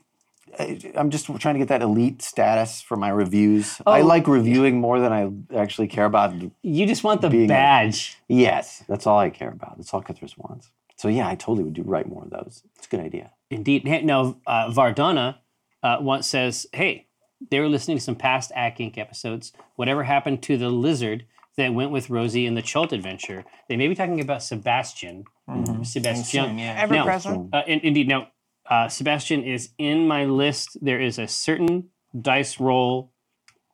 I- 0.59 0.79
I'm 0.97 1.09
just 1.09 1.25
trying 1.41 1.55
to 1.55 1.59
get 1.59 1.69
that 1.69 1.81
elite 1.81 2.21
status 2.21 2.83
for 2.83 2.97
my 2.97 3.09
reviews. 3.09 3.81
I 3.87 4.01
Oh. 4.03 4.07
like 4.07 4.27
reviewing 4.29 4.81
more 4.81 5.01
than 5.01 5.11
I 5.11 5.57
actually 5.57 5.89
care 5.89 6.05
about. 6.05 6.35
You 6.63 6.87
just 6.87 7.03
want 7.05 7.23
the 7.23 7.31
Being 7.31 7.45
a- 7.45 7.49
badge. 7.49 8.19
Yes, 8.29 8.85
that's 8.87 9.07
all 9.07 9.19
I 9.19 9.31
care 9.31 9.49
about. 9.51 9.79
That's 9.79 9.95
all 9.95 10.03
Kithris 10.03 10.37
wants. 10.37 10.71
So 10.97 11.09
yeah, 11.09 11.27
I 11.27 11.37
totally 11.37 11.65
would 11.65 11.73
do 11.73 11.83
write 11.83 12.07
more 12.09 12.25
of 12.25 12.31
those. 12.31 12.63
It's 12.77 12.87
a 12.87 12.91
good 12.91 13.01
idea. 13.01 13.31
Indeed. 13.51 13.87
Hey, 13.89 14.03
Now, 14.03 14.37
uh, 14.47 14.71
Vardana 14.71 15.37
uh, 15.83 15.97
once 16.01 16.27
says, 16.27 16.67
"Hey, 16.75 17.07
they 17.51 17.59
were 17.59 17.69
listening 17.69 17.97
to 17.97 18.03
some 18.05 18.15
past 18.15 18.53
Acq 18.55 18.77
Inc. 18.79 18.99
episodes. 18.99 19.53
Whatever 19.77 20.05
happened 20.05 20.43
to 20.43 20.57
the 20.59 20.69
lizard 20.69 21.25
that 21.57 21.75
went 21.75 21.91
with 21.91 22.11
Rosie 22.11 22.47
in 22.47 22.55
the 22.55 22.63
Chult 22.63 22.93
adventure? 22.93 23.45
They 23.69 23.77
may 23.77 23.89
be 23.89 23.95
talking 23.95 24.21
about 24.21 24.43
Sebastian. 24.43 25.25
Soon, 25.49 25.85
Sebastian. 25.85 26.59
yeah. 26.59 26.77
Ever 26.79 26.95
No. 26.95 27.05
present. 27.05 27.55
Uh, 27.55 27.63
in, 27.67 27.81
indeed. 27.81 28.09
Now, 28.09 28.29
uh, 28.69 28.89
Sebastian 28.89 29.43
is 29.45 29.71
in 29.79 30.07
my 30.07 30.25
list. 30.25 30.79
There 30.81 31.01
is 31.01 31.19
a 31.19 31.27
certain 31.29 31.89
dice 32.19 32.59
roll, 32.61 33.13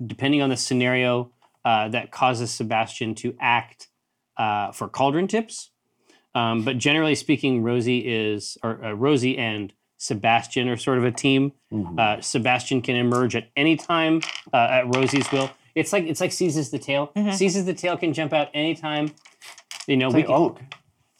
depending 0.04 0.42
on 0.42 0.49
the 0.50 0.56
scenario, 0.56 1.30
uh, 1.64 1.88
that 1.88 2.11
causes 2.11 2.50
Sebastian 2.50 3.14
to 3.16 3.35
act 3.40 3.88
uh, 4.37 4.73
for 4.73 4.88
cauldron 4.88 5.26
tips. 5.28 5.70
Um, 6.35 6.64
but 6.64 6.78
generally 6.78 7.14
speaking, 7.14 7.62
Rosie 7.62 7.99
is, 8.06 8.56
or 8.62 8.85
uh, 8.85 8.92
Rosie 8.92 9.37
and 9.37 9.73
Sebastian 9.99 10.68
are 10.68 10.76
sort 10.76 10.99
of 10.99 11.04
a 11.04 11.11
team. 11.11 11.52
Mhm. 11.73 11.99
Uh, 11.99 12.20
Sebastian 12.20 12.80
can 12.82 12.94
emerge 12.97 13.35
at 13.35 13.49
any 13.56 13.76
time 13.76 14.20
uh, 14.52 14.56
at 14.70 14.94
Rosie's 14.94 15.30
will. 15.32 15.50
It's 15.78 15.92
like 15.92 16.04
it's 16.04 16.20
like 16.20 16.32
seizes 16.32 16.70
the 16.70 16.78
tail. 16.78 17.12
Seizes 17.32 17.64
the 17.64 17.75
tail 17.75 17.97
can 17.97 18.12
jump 18.12 18.32
out 18.32 18.49
anytime. 18.54 19.12
You 19.87 19.97
know, 19.97 20.06
It's 20.06 20.14
we 20.14 20.20
like 20.23 20.26
can, 20.28 20.37
Oak. 20.37 20.61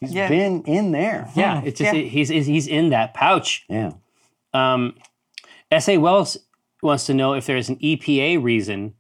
He's 0.01 0.13
Yeah. 0.13 0.29
been 0.29 0.63
in 0.65 0.93
there. 0.93 1.29
yeah, 1.35 1.63
it's 1.65 1.79
just 1.79 1.95
Yeah. 1.95 2.03
he's 2.03 2.29
he's 2.29 2.67
in 2.67 2.91
that 2.91 3.15
pouch. 3.15 3.65
Yeah. 3.69 3.93
Um, 4.53 4.95
S.A. 5.71 5.99
Wells 5.99 6.37
wants 6.83 7.07
to 7.07 7.15
know 7.15 7.35
if 7.35 7.47
there 7.47 7.57
is 7.57 7.69
an 7.69 7.77
EPA 7.77 8.43
reason 8.43 8.95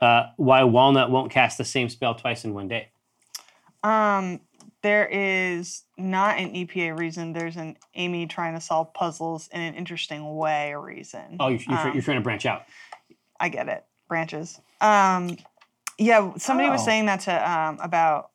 uh, 0.00 0.26
why 0.36 0.64
Walnut 0.64 1.10
won't 1.10 1.30
cast 1.30 1.56
the 1.58 1.64
same 1.64 1.88
spell 1.88 2.14
twice 2.14 2.44
in 2.44 2.52
one 2.54 2.68
day. 2.68 2.88
Um, 3.82 4.40
there 4.82 5.06
is 5.06 5.82
not 5.96 6.38
an 6.38 6.52
EPA 6.54 6.98
reason. 6.98 7.32
There's 7.32 7.56
an 7.56 7.76
Amy 7.94 8.26
trying 8.26 8.54
to 8.54 8.60
solve 8.60 8.92
puzzles 8.92 9.48
in 9.52 9.60
an 9.60 9.74
interesting 9.74 10.36
way 10.36 10.74
reason. 10.74 11.36
Oh, 11.40 11.48
you're, 11.48 11.60
you're, 11.68 11.78
Um, 11.78 11.92
you're 11.94 12.02
trying 12.02 12.18
to 12.18 12.22
branch 12.22 12.44
out. 12.44 12.64
I 13.40 13.48
get 13.48 13.68
it. 13.68 13.84
Branches. 14.14 14.60
Um, 14.80 15.36
yeah, 15.98 16.32
somebody 16.36 16.68
was 16.70 16.82
Oh. 16.82 16.84
saying 16.84 17.06
that 17.06 17.20
to 17.22 17.50
um, 17.50 17.78
about 17.82 18.30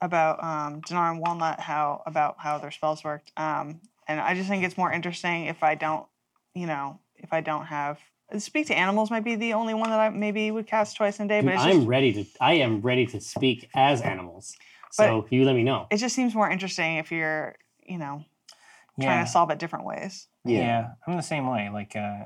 about 0.00 0.42
um, 0.44 0.80
Dinar 0.86 1.10
and 1.10 1.20
Walnut 1.20 1.58
how 1.58 2.02
about 2.06 2.36
how 2.38 2.58
their 2.58 2.70
spells 2.70 3.02
worked. 3.02 3.32
Um, 3.36 3.80
and 4.06 4.20
I 4.20 4.34
just 4.34 4.48
think 4.48 4.62
it's 4.64 4.76
more 4.78 4.92
interesting 4.92 5.46
if 5.46 5.62
I 5.64 5.74
don't, 5.74 6.06
you 6.54 6.66
know, 6.66 7.00
if 7.16 7.32
I 7.32 7.40
don't 7.40 7.66
have 7.66 7.98
Speak 8.38 8.66
to 8.68 8.74
animals 8.74 9.10
might 9.10 9.24
be 9.24 9.34
the 9.34 9.52
only 9.52 9.74
one 9.74 9.90
that 9.90 9.98
I 10.00 10.08
maybe 10.08 10.50
would 10.50 10.66
cast 10.66 10.96
twice 10.96 11.18
in 11.20 11.26
a 11.26 11.28
day, 11.28 11.40
Dude, 11.40 11.46
but 11.48 11.54
it's 11.54 11.62
I'm 11.64 11.76
just, 11.78 11.86
ready 11.88 12.12
to. 12.14 12.24
I 12.40 12.54
am 12.54 12.80
ready 12.80 13.04
to 13.06 13.20
speak 13.20 13.68
as 13.74 14.00
animals. 14.00 14.56
So 14.92 15.26
you 15.30 15.44
let 15.44 15.54
me 15.54 15.62
know. 15.64 15.86
it 15.90 15.96
just 15.98 16.14
seems 16.14 16.34
more 16.34 16.48
interesting 16.48 16.96
if 16.96 17.10
you're, 17.12 17.56
you 17.84 17.98
know, 17.98 18.24
trying 19.00 19.18
Yeah. 19.18 19.24
to 19.24 19.30
solve 19.30 19.50
it 19.50 19.58
different 19.58 19.84
ways. 19.84 20.28
yeah. 20.44 20.58
Yeah. 20.58 20.88
I'm 21.06 21.16
the 21.16 21.22
same 21.22 21.46
way. 21.46 21.68
Like 21.70 21.94
uh, 21.94 22.24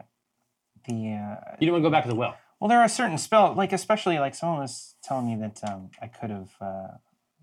the 0.87 0.93
uh, 0.93 1.57
You 1.59 1.67
don't 1.67 1.73
want 1.73 1.83
to 1.83 1.89
go 1.89 1.91
back 1.91 2.05
to 2.05 2.09
the 2.11 2.15
well. 2.15 2.37
Well, 2.61 2.69
there 2.69 2.81
are 2.81 2.89
certain 2.89 3.19
spells, 3.19 3.57
like 3.57 3.73
especially 3.73 4.19
like 4.19 4.35
someone 4.35 4.59
was 4.61 4.95
telling 5.03 5.27
me 5.27 5.37
that 5.37 5.61
um, 5.71 5.91
I 6.01 6.07
could 6.07 6.31
have 6.31 6.51
uh, 6.61 6.89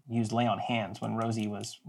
used 0.09 0.31
lay 0.31 0.47
on 0.47 0.59
hands 0.59 1.01
when 1.01 1.15
Rosie 1.15 1.47
was 1.47 1.79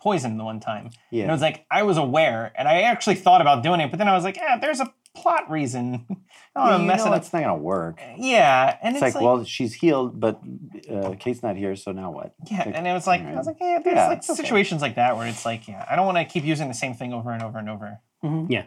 poisoned 0.00 0.38
the 0.38 0.44
one 0.44 0.60
time. 0.60 0.90
Yeah. 1.10 1.22
And 1.22 1.30
it 1.30 1.34
was 1.34 1.40
like 1.42 1.66
I 1.70 1.82
was 1.84 1.96
aware, 1.96 2.52
and 2.56 2.66
I 2.68 2.82
actually 2.82 3.16
thought 3.16 3.40
about 3.40 3.62
doing 3.62 3.80
it, 3.80 3.90
but 3.90 3.98
then 3.98 4.08
I 4.08 4.14
was 4.14 4.24
like, 4.24 4.36
yeah, 4.36 4.58
there's 4.58 4.80
a 4.80 4.92
plot 5.16 5.48
reason. 5.50 6.04
I 6.56 6.60
don't 6.60 6.64
want 6.64 6.76
to 6.78 6.82
you 6.82 6.88
mess 6.88 6.98
know 7.04 7.12
it 7.12 7.14
up. 7.16 7.22
it's 7.22 7.32
not 7.32 7.40
gonna 7.42 7.56
work. 7.56 8.00
Yeah, 8.16 8.76
and 8.82 8.96
It's, 8.96 9.04
it's, 9.04 9.14
like, 9.14 9.24
well, 9.24 9.44
she's 9.44 9.72
healed, 9.74 10.18
but 10.20 10.40
uh, 10.92 11.14
Kate's 11.18 11.42
not 11.42 11.56
here, 11.56 11.74
so 11.76 11.92
now 11.92 12.10
what? 12.10 12.34
Yeah, 12.50 12.58
Like, 12.66 12.74
and 12.76 12.86
it 12.86 12.92
was 12.92 13.06
like 13.06 13.22
I 13.22 13.34
was 13.34 13.46
like, 13.46 13.56
yeah, 13.60 13.78
there's 13.82 13.96
Yeah, 13.96 14.08
like 14.08 14.18
it's 14.18 14.30
okay. 14.30 14.42
situations 14.42 14.82
like 14.82 14.96
that 14.96 15.16
where 15.16 15.26
it's 15.28 15.44
like, 15.44 15.66
yeah, 15.68 15.84
I 15.88 15.94
don't 15.96 16.06
want 16.06 16.18
to 16.18 16.24
keep 16.24 16.44
using 16.44 16.68
the 16.68 16.74
same 16.74 16.94
thing 16.94 17.12
over 17.12 17.30
and 17.32 17.42
over 17.42 17.58
and 17.58 17.70
over. 17.70 18.00
Yeah. 18.48 18.64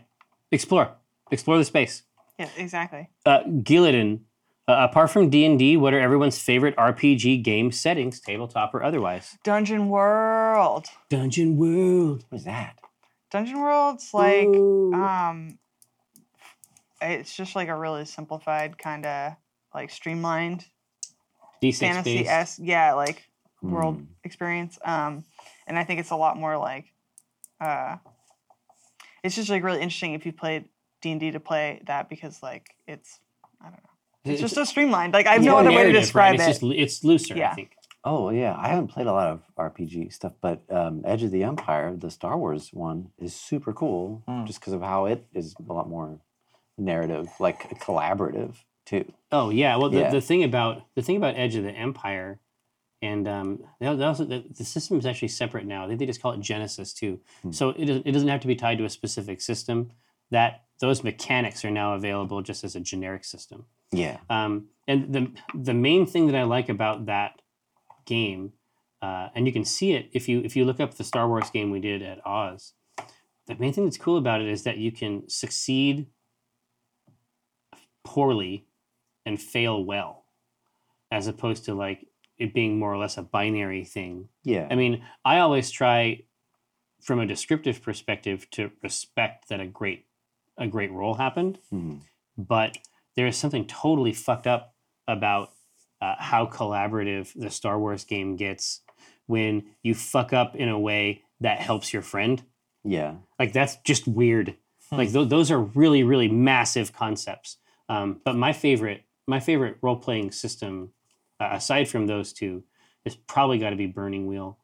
Explore. 0.52 0.92
Explore 1.32 1.58
the 1.58 1.66
space. 1.66 2.04
Yeah, 2.38 2.50
exactly. 2.56 3.10
Uh, 3.26 3.40
uh, 4.70 4.88
apart 4.90 5.10
from 5.10 5.30
D&D, 5.30 5.78
what 5.78 5.94
are 5.94 6.00
everyone's 6.00 6.38
favorite 6.38 6.76
RPG 6.76 7.44
game 7.44 7.72
settings, 7.72 8.20
tabletop 8.20 8.76
or 8.76 8.84
otherwise? 8.84 9.38
Dungeon 9.44 9.90
World. 9.90 10.88
Dungeon 11.10 11.58
World. 11.58 12.26
What 12.30 12.40
is 12.40 12.44
that? 12.44 12.80
Dungeon 13.30 13.60
World's 13.60 14.14
like 14.14 14.48
Ooh. 14.48 14.94
um 14.94 15.60
it's 17.02 17.36
just 17.36 17.56
like 17.56 17.68
a 17.68 17.76
really 17.76 18.06
simplified 18.06 18.78
kind 18.78 19.06
of 19.06 19.34
like 19.74 19.90
streamlined 19.90 20.66
D6 21.62 21.80
fantasy 21.80 22.28
s 22.28 22.60
yeah 22.60 22.94
like 22.94 23.30
world 23.62 23.98
Mm. 23.98 24.08
experience 24.24 24.80
um 24.86 25.26
and 25.68 25.78
i 25.78 25.84
think 25.84 26.00
it's 26.00 26.12
a 26.12 26.16
lot 26.16 26.38
more 26.38 26.58
like 26.58 26.94
uh 27.60 27.98
it's 29.24 29.36
just 29.36 29.50
like 29.50 29.64
really 29.64 29.82
interesting 29.82 30.14
if 30.14 30.26
you 30.26 30.32
played 30.32 30.66
d&d 31.02 31.32
to 31.32 31.40
play 31.40 31.82
that 31.86 32.10
because 32.10 32.42
like 32.44 32.76
it's 32.88 33.20
i 33.62 33.66
don't 33.66 33.74
know 33.84 34.32
it's 34.32 34.42
just 34.42 34.56
so 34.56 34.64
streamlined 34.64 35.14
like 35.14 35.28
i 35.28 35.34
have 35.34 35.44
no 35.44 35.58
other 35.58 35.72
way 35.72 35.84
to 35.86 35.92
describe 35.92 36.32
right? 36.32 36.40
it 36.40 36.50
It's 36.50 36.60
just 36.60 36.74
it's 36.74 37.04
looser, 37.04 37.36
I 37.44 37.54
think. 37.54 37.72
Oh 38.04 38.30
yeah, 38.30 38.56
I 38.58 38.70
haven't 38.70 38.88
played 38.88 39.08
a 39.08 39.12
lot 39.12 39.28
of 39.28 39.42
RPG 39.60 40.14
stuff, 40.14 40.32
but 40.40 40.62
um, 40.72 41.02
Edge 41.04 41.24
of 41.24 41.32
the 41.32 41.44
Empire, 41.44 41.94
the 41.94 42.10
Star 42.10 42.38
Wars 42.38 42.70
one, 42.72 43.10
is 43.20 43.36
super 43.36 43.74
cool, 43.74 44.24
Mm. 44.30 44.46
just 44.48 44.62
because 44.62 44.72
of 44.72 44.82
how 44.82 45.06
it 45.08 45.26
is 45.34 45.56
a 45.68 45.74
lot 45.74 45.90
more 45.90 46.20
narrative, 46.78 47.28
like 47.40 47.60
collaborative 47.82 48.54
too. 48.86 49.12
Oh 49.32 49.50
yeah. 49.50 49.76
Well, 49.76 49.90
the, 49.90 50.00
Yeah. 50.00 50.12
the 50.12 50.22
thing 50.22 50.44
about 50.44 50.84
the 50.96 51.02
thing 51.02 51.18
about 51.18 51.36
Edge 51.36 51.56
of 51.56 51.64
the 51.64 51.72
Empire, 51.72 52.40
and 53.02 53.28
um, 53.28 53.64
they 53.80 53.94
they 53.94 54.06
also 54.06 54.24
the, 54.24 54.44
the 54.58 54.64
system 54.64 54.98
is 55.00 55.06
actually 55.06 55.30
separate 55.30 55.66
now. 55.66 55.84
I 55.84 55.88
think 55.88 56.00
they 56.00 56.06
just 56.06 56.22
call 56.22 56.32
it 56.32 56.40
Genesys 56.40 56.96
too. 56.96 57.20
Hmm. 57.42 57.52
So 57.52 57.70
it 57.72 57.86
doesn't- 57.86 58.06
it 58.08 58.12
doesn't 58.14 58.30
have 58.30 58.42
to 58.42 58.48
be 58.48 58.56
tied 58.56 58.78
to 58.78 58.86
a 58.86 58.90
specific 58.90 59.42
system. 59.42 59.92
That 60.32 60.64
those 60.80 61.04
mechanics 61.04 61.66
are 61.66 61.72
now 61.72 61.94
available 61.94 62.42
just 62.42 62.64
as 62.64 62.76
a 62.76 62.80
generic 62.80 63.24
system. 63.26 63.66
Yeah. 63.92 64.18
Um, 64.30 64.68
and 64.88 65.14
the 65.14 65.32
the 65.54 65.74
main 65.74 66.06
thing 66.06 66.28
that 66.28 66.36
I 66.36 66.44
like 66.44 66.70
about 66.70 67.06
that 67.06 67.42
game, 68.06 68.54
uh, 69.02 69.30
and 69.36 69.46
you 69.46 69.54
can 69.54 69.66
see 69.66 69.94
it 69.94 70.10
if 70.14 70.28
you 70.28 70.42
if 70.42 70.56
you 70.56 70.66
look 70.66 70.80
up 70.80 70.96
the 70.96 71.04
Star 71.04 71.28
Wars 71.28 71.50
game 71.50 71.72
we 71.72 71.80
did 71.80 72.02
at 72.02 72.26
Oz. 72.26 72.74
The 73.48 73.56
main 73.56 73.72
thing 73.72 73.86
that's 73.86 73.98
cool 73.98 74.18
about 74.18 74.42
it 74.42 74.48
is 74.48 74.64
that 74.64 74.78
you 74.78 74.92
can 74.92 75.30
succeed 75.30 76.08
poorly 78.04 78.66
and 79.26 79.42
fail 79.42 79.84
well, 79.84 80.26
as 81.12 81.28
opposed 81.28 81.64
to 81.66 81.74
like 81.74 82.08
it 82.38 82.54
being 82.54 82.78
more 82.78 82.94
or 82.94 82.98
less 82.98 83.18
a 83.18 83.22
binary 83.22 83.86
thing. 83.86 84.28
Yeah. 84.44 84.68
I 84.70 84.76
mean, 84.76 85.04
I 85.24 85.40
always 85.40 85.72
try, 85.72 86.24
from 87.02 87.20
a 87.20 87.26
descriptive 87.26 87.82
perspective, 87.82 88.50
to 88.52 88.72
respect 88.84 89.48
that 89.48 89.62
a 89.62 89.66
great 89.66 90.07
a 90.58 90.68
great 90.68 90.92
role 90.92 91.16
happened 91.16 91.60
Mhm. 91.74 92.02
but 92.38 92.78
there 93.16 93.28
is 93.28 93.36
something 93.38 93.66
totally 93.66 94.14
fucked 94.14 94.48
up 94.48 94.74
about 95.08 95.52
uh, 96.02 96.16
how 96.20 96.46
collaborative 96.46 97.34
the 97.36 97.50
Star 97.50 97.80
Wars 97.80 98.04
game 98.06 98.36
gets 98.36 98.82
when 99.26 99.64
you 99.82 99.96
fuck 99.96 100.32
up 100.34 100.56
in 100.56 100.70
a 100.70 100.78
way 100.80 101.24
that 101.40 101.60
helps 101.60 101.92
your 101.92 102.04
friend. 102.04 102.44
Yeah. 102.84 103.16
Like 103.40 103.54
that's 103.54 103.78
just 103.78 104.08
weird. 104.08 104.56
Hmm. 104.90 104.98
Like 104.98 105.12
th- 105.12 105.30
those 105.30 105.50
are 105.50 105.60
really, 105.60 106.04
really 106.04 106.28
massive 106.28 106.94
concepts. 106.94 107.58
Um, 107.90 108.22
but 108.24 108.36
my 108.36 108.54
favorite, 108.54 109.06
my 109.26 109.40
favorite 109.40 109.78
role 109.82 109.96
playing 109.98 110.32
system, 110.32 110.94
uh, 111.40 111.50
aside 111.54 111.88
from 111.90 112.06
those 112.06 112.32
two, 112.32 112.64
is 113.04 113.16
probably 113.16 113.58
got 113.58 113.72
to 113.72 113.76
be 113.76 113.88
Burning 113.88 114.28
Wheel. 114.28 114.60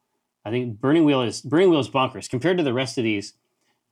I 0.46 0.52
think 0.52 0.80
Burning 0.80 1.04
Wheel 1.06 1.22
is 1.24 1.42
Burning 1.42 1.70
Wheel 1.72 1.80
is 1.80 1.90
bonkers 1.90 2.30
compared 2.30 2.58
to 2.58 2.64
the 2.64 2.74
rest 2.74 2.98
of 3.00 3.04
these 3.04 3.34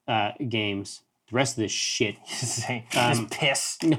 uh, 0.08 0.34
games. 0.48 1.02
The 1.32 1.36
rest 1.38 1.58
of 1.58 1.62
this 1.64 1.72
shit 1.72 2.16
Um, 2.96 3.28
piss. 3.30 3.78
all 3.84 3.90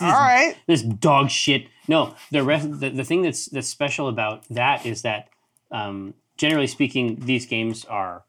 right 0.00 0.54
this 0.66 0.82
dog 0.82 1.30
shit. 1.30 1.66
No, 1.88 2.14
the 2.30 2.42
rest. 2.44 2.78
The, 2.80 2.90
the 2.90 3.04
thing 3.04 3.22
that's 3.22 3.46
that's 3.46 3.68
special 3.68 4.08
about 4.08 4.44
that 4.50 4.84
is 4.86 5.02
that, 5.02 5.28
um, 5.70 6.14
generally 6.36 6.66
speaking, 6.66 7.16
these 7.24 7.46
games 7.46 7.84
are 7.86 8.24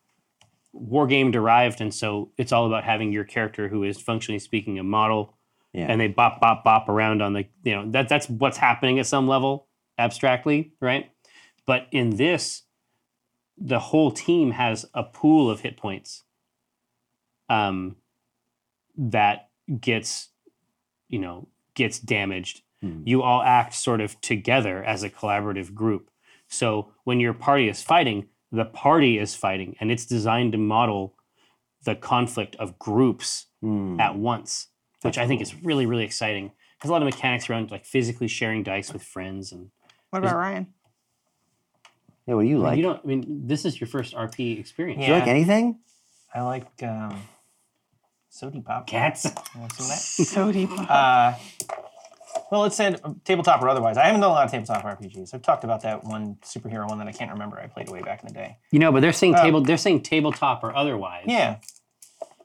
war 0.74 1.08
game 1.08 1.32
derived, 1.32 1.80
and 1.82 1.94
so 1.94 2.32
it's 2.38 2.52
all 2.52 2.66
about 2.66 2.84
having 2.84 3.12
your 3.14 3.24
character 3.24 3.68
who 3.68 3.84
is 3.84 4.00
functionally 4.00 4.40
speaking 4.40 4.78
a 4.80 4.84
model, 4.84 5.34
Yeah. 5.74 5.88
and 5.90 6.00
they 6.02 6.08
bop 6.08 6.40
bop 6.42 6.64
bop 6.64 6.90
around 6.90 7.22
on 7.22 7.34
the 7.34 7.46
you 7.64 7.76
know 7.76 7.92
that 7.92 8.10
that's 8.10 8.30
what's 8.30 8.58
happening 8.58 9.00
at 9.00 9.06
some 9.08 9.28
level 9.28 9.68
abstractly, 9.98 10.74
right? 10.82 11.10
But 11.66 11.88
in 11.92 12.18
this, 12.18 12.64
the 13.58 13.80
whole 13.80 14.12
team 14.12 14.52
has 14.52 14.86
a 14.94 15.04
pool 15.04 15.50
of 15.50 15.62
hit 15.62 15.78
points. 15.78 16.24
Um, 17.50 17.96
that 18.98 19.50
gets, 19.80 20.30
you 21.10 21.20
know, 21.20 21.48
gets 21.74 22.00
damaged. 22.00 22.62
Mhm. 22.84 23.04
You 23.06 23.22
all 23.24 23.42
act 23.42 23.74
sort 23.74 24.02
of 24.02 24.20
together 24.22 24.84
as 24.84 25.04
a 25.04 25.10
collaborative 25.10 25.74
group. 25.74 26.10
So 26.48 26.92
when 27.04 27.20
your 27.20 27.34
party 27.34 27.68
is 27.68 27.82
fighting, 27.82 28.28
the 28.52 28.66
party 28.66 29.18
is 29.18 29.36
fighting, 29.36 29.76
and 29.80 29.92
it's 29.92 30.06
designed 30.06 30.52
to 30.54 30.58
model 30.58 31.16
the 31.84 31.96
conflict 31.96 32.56
of 32.58 32.78
groups 32.80 33.48
Mm. 33.64 34.00
at 34.00 34.16
once, 34.16 34.68
which 35.02 35.18
I 35.18 35.28
think 35.28 35.42
is 35.42 35.56
really, 35.64 35.86
really 35.86 36.04
exciting. 36.06 36.52
There's 36.82 36.90
a 36.90 36.92
lot 36.94 37.02
of 37.02 37.06
mechanics 37.06 37.50
around 37.50 37.72
like 37.72 37.86
physically 37.86 38.28
sharing 38.28 38.64
dice 38.64 38.94
with 38.94 39.02
friends, 39.04 39.52
and 39.52 39.72
what 40.12 40.20
about 40.20 40.36
ryan 40.38 40.68
Yeah. 42.28 42.36
What 42.36 42.44
do 42.44 42.48
you 42.48 42.56
I 42.56 42.58
mean, 42.58 42.64
like? 42.64 42.78
you 42.78 42.84
don't. 42.84 43.02
I 43.04 43.08
mean, 43.08 43.48
this 43.48 43.66
is 43.66 43.80
your 43.80 43.88
first 43.88 44.14
RP 44.16 44.60
experience. 44.60 45.00
do 45.02 45.08
you 45.08 45.14
like 45.14 45.28
anything? 45.28 45.80
I 46.34 46.42
like 46.42 46.84
um, 46.84 47.22
sody 48.40 48.62
pop. 48.62 48.88
Cats. 48.88 49.26
You 49.54 49.60
want 49.62 49.72
some 49.74 49.86
of 49.86 49.90
that? 49.90 49.98
so 49.98 50.94
Uh, 50.94 51.36
well, 52.52 52.62
let's 52.62 52.76
say 52.76 52.88
uh, 53.04 53.14
tabletop 53.24 53.62
or 53.62 53.70
otherwise. 53.70 53.98
I 53.98 54.06
haven't 54.06 54.22
done 54.22 54.30
a 54.30 54.34
lot 54.34 54.46
of 54.46 54.52
tabletop 54.52 54.84
RPGs. 54.84 55.34
I've 55.34 55.42
talked 55.42 55.64
about 55.64 55.82
that 55.82 56.04
one 56.04 56.36
superhero 56.44 56.88
one 56.88 57.00
that 57.00 57.08
I 57.08 57.12
can't 57.14 57.32
remember. 57.32 57.58
I 57.60 57.68
played 57.68 57.90
way 57.90 58.02
back 58.02 58.22
in 58.24 58.28
the 58.28 58.34
day. 58.34 58.58
You 58.72 58.80
know, 58.80 58.92
but 58.92 59.00
they're 59.02 59.14
saying 59.14 59.36
Uh, 59.36 59.44
table. 59.44 59.62
They're 59.62 59.78
saying 59.78 60.02
tabletop 60.02 60.64
or 60.64 60.76
otherwise. 60.76 61.24
Yeah. 61.28 61.58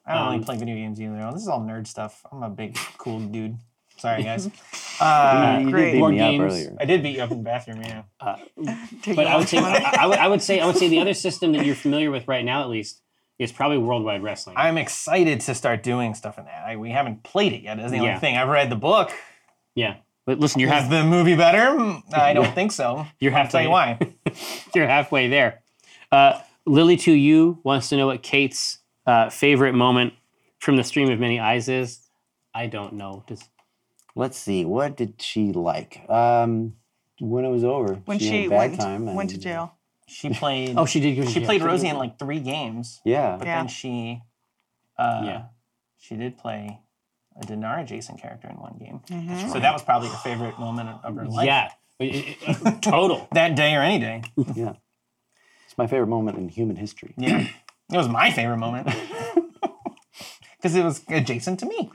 I 0.06 0.14
don't 0.14 0.23
Um, 0.23 0.32
really 0.32 0.44
play 0.44 0.56
video 0.59 0.75
games 0.76 1.00
either. 1.00 1.30
This 1.32 1.42
is 1.42 1.49
all 1.49 1.61
nerd 1.61 1.87
stuff. 1.87 2.23
I'm 2.32 2.42
a 2.42 2.49
big 2.50 2.76
cool 2.99 3.20
dude. 3.20 3.56
Sorry, 3.97 4.23
guys. 4.23 4.49
Uh, 5.02 5.61
you 5.64 5.70
great. 5.70 5.85
did 5.85 5.92
beat 5.92 5.99
Board 6.00 6.12
me 6.14 6.20
up 6.20 6.30
games. 6.30 6.52
earlier. 6.52 6.76
I 6.78 6.85
did 6.85 7.02
beat 7.02 7.16
you 7.16 7.23
up 7.23 7.30
in 7.30 7.38
the 7.38 7.42
bathroom, 7.42 7.80
yeah. 7.80 8.02
Uh, 8.20 8.37
but 9.16 9.26
I 9.26 9.35
would 9.38 9.49
say 9.49 9.56
I, 9.56 9.97
I 10.00 10.06
would, 10.06 10.18
I 10.18 10.28
would 10.28 10.42
say 10.42 10.61
I 10.61 10.66
would 10.66 10.76
say 10.76 10.88
the 10.88 11.00
other 11.00 11.14
system 11.14 11.52
that 11.52 11.64
you're 11.64 11.75
familiar 11.75 12.11
with 12.11 12.28
right 12.28 12.44
now, 12.44 12.61
at 12.61 12.68
least, 12.68 13.00
is 13.40 13.50
probably 13.50 13.78
Worldwide 13.78 14.23
Wrestling. 14.23 14.56
I'm 14.59 14.76
excited 14.78 15.40
to 15.40 15.54
start 15.54 15.82
doing 15.82 16.14
stuff 16.14 16.38
in 16.38 16.44
that. 16.44 16.64
I, 16.64 16.76
we 16.76 16.90
haven't 16.90 17.23
played 17.23 17.52
it 17.54 17.62
yet. 17.62 17.78
Is 17.80 17.90
the 17.90 17.97
Yeah. 17.97 18.02
only 18.04 18.20
thing. 18.20 18.37
I've 18.37 18.49
read 18.49 18.70
the 18.70 18.76
book. 18.76 19.11
yeah, 19.75 19.97
but 20.26 20.38
listen, 20.38 20.61
you're 20.61 20.68
Is 20.68 20.82
half, 20.82 20.90
the 20.90 21.02
movie 21.04 21.35
better? 21.35 21.76
Mm, 21.78 22.02
I 22.14 22.32
don't 22.38 22.54
think 22.54 22.70
so. 22.70 23.06
You're 23.18 23.35
I'll 23.35 23.49
tell 23.49 23.62
you 23.62 23.70
halfway. 23.75 23.97
why. 24.26 24.35
you're 24.75 24.87
halfway 24.87 25.28
there. 25.28 25.62
Uh, 26.12 26.40
Lily 26.66 26.97
to 26.99 27.12
you 27.12 27.59
wants 27.64 27.88
to 27.88 27.97
know 27.97 28.06
what 28.09 28.23
Kate's 28.23 28.78
uh, 29.06 29.30
favorite 29.30 29.73
moment 29.73 30.12
from 30.59 30.76
the 30.76 30.85
stream 30.85 31.11
of 31.11 31.18
many 31.18 31.40
eyes 31.40 31.68
is. 31.68 32.00
I 32.54 32.66
don't 32.66 32.92
know. 32.94 33.25
Does, 33.26 33.42
Let's 34.14 34.37
see. 34.37 34.64
What 34.66 34.97
did 34.97 35.14
she 35.23 35.52
like? 35.52 36.04
Um, 36.11 36.75
when 37.20 37.44
it 37.44 37.49
was 37.50 37.64
over. 37.64 37.94
when 38.04 38.18
had 38.18 38.28
she 38.28 38.44
a 38.47 38.50
bad 38.50 38.56
went, 38.70 38.80
time 38.80 39.14
went 39.14 39.30
to 39.30 39.37
and- 39.37 39.42
jail 39.42 39.75
She 40.10 40.30
played. 40.30 40.76
oh, 40.76 40.86
she 40.86 41.00
did. 41.00 41.14
go 41.16 41.24
she 41.26 41.34
jail. 41.40 41.44
played 41.46 41.62
Rosie 41.62 41.88
in 41.88 41.96
like 41.96 42.18
three 42.18 42.40
games, 42.40 43.00
Yeah. 43.04 43.36
but 43.36 43.46
Yeah. 43.46 43.58
then 43.58 43.68
she, 43.68 44.22
uh, 44.98 45.22
Yeah. 45.24 45.42
she 45.98 46.16
did 46.16 46.36
play 46.36 46.80
a 47.40 47.46
Dinar 47.46 47.78
adjacent 47.78 48.20
character 48.20 48.48
in 48.48 48.56
one 48.56 48.76
game. 48.78 49.00
Mhm. 49.06 49.52
So 49.52 49.60
that 49.60 49.72
was 49.72 49.82
probably 49.82 50.08
her 50.08 50.16
favorite 50.16 50.58
moment 50.58 50.90
of 51.04 51.14
her 51.14 51.26
life. 51.26 51.46
Yeah, 51.46 51.70
It- 52.00 52.38
it- 52.48 52.66
uh, 52.66 52.72
total. 52.80 53.28
That 53.32 53.54
day 53.54 53.74
or 53.76 53.82
any 53.82 53.98
day. 54.00 54.22
Yeah. 54.54 54.74
It's 55.66 55.78
my 55.78 55.86
favorite 55.86 56.08
moment 56.08 56.36
in 56.38 56.48
human 56.48 56.76
history. 56.76 57.14
Yeah. 57.16 57.46
it 57.92 57.96
was 57.96 58.08
my 58.08 58.30
favorite 58.30 58.58
moment. 58.58 58.88
Because 60.56 60.74
it 60.76 60.84
was 60.84 61.02
adjacent 61.08 61.58
to 61.60 61.66
me. 61.66 61.90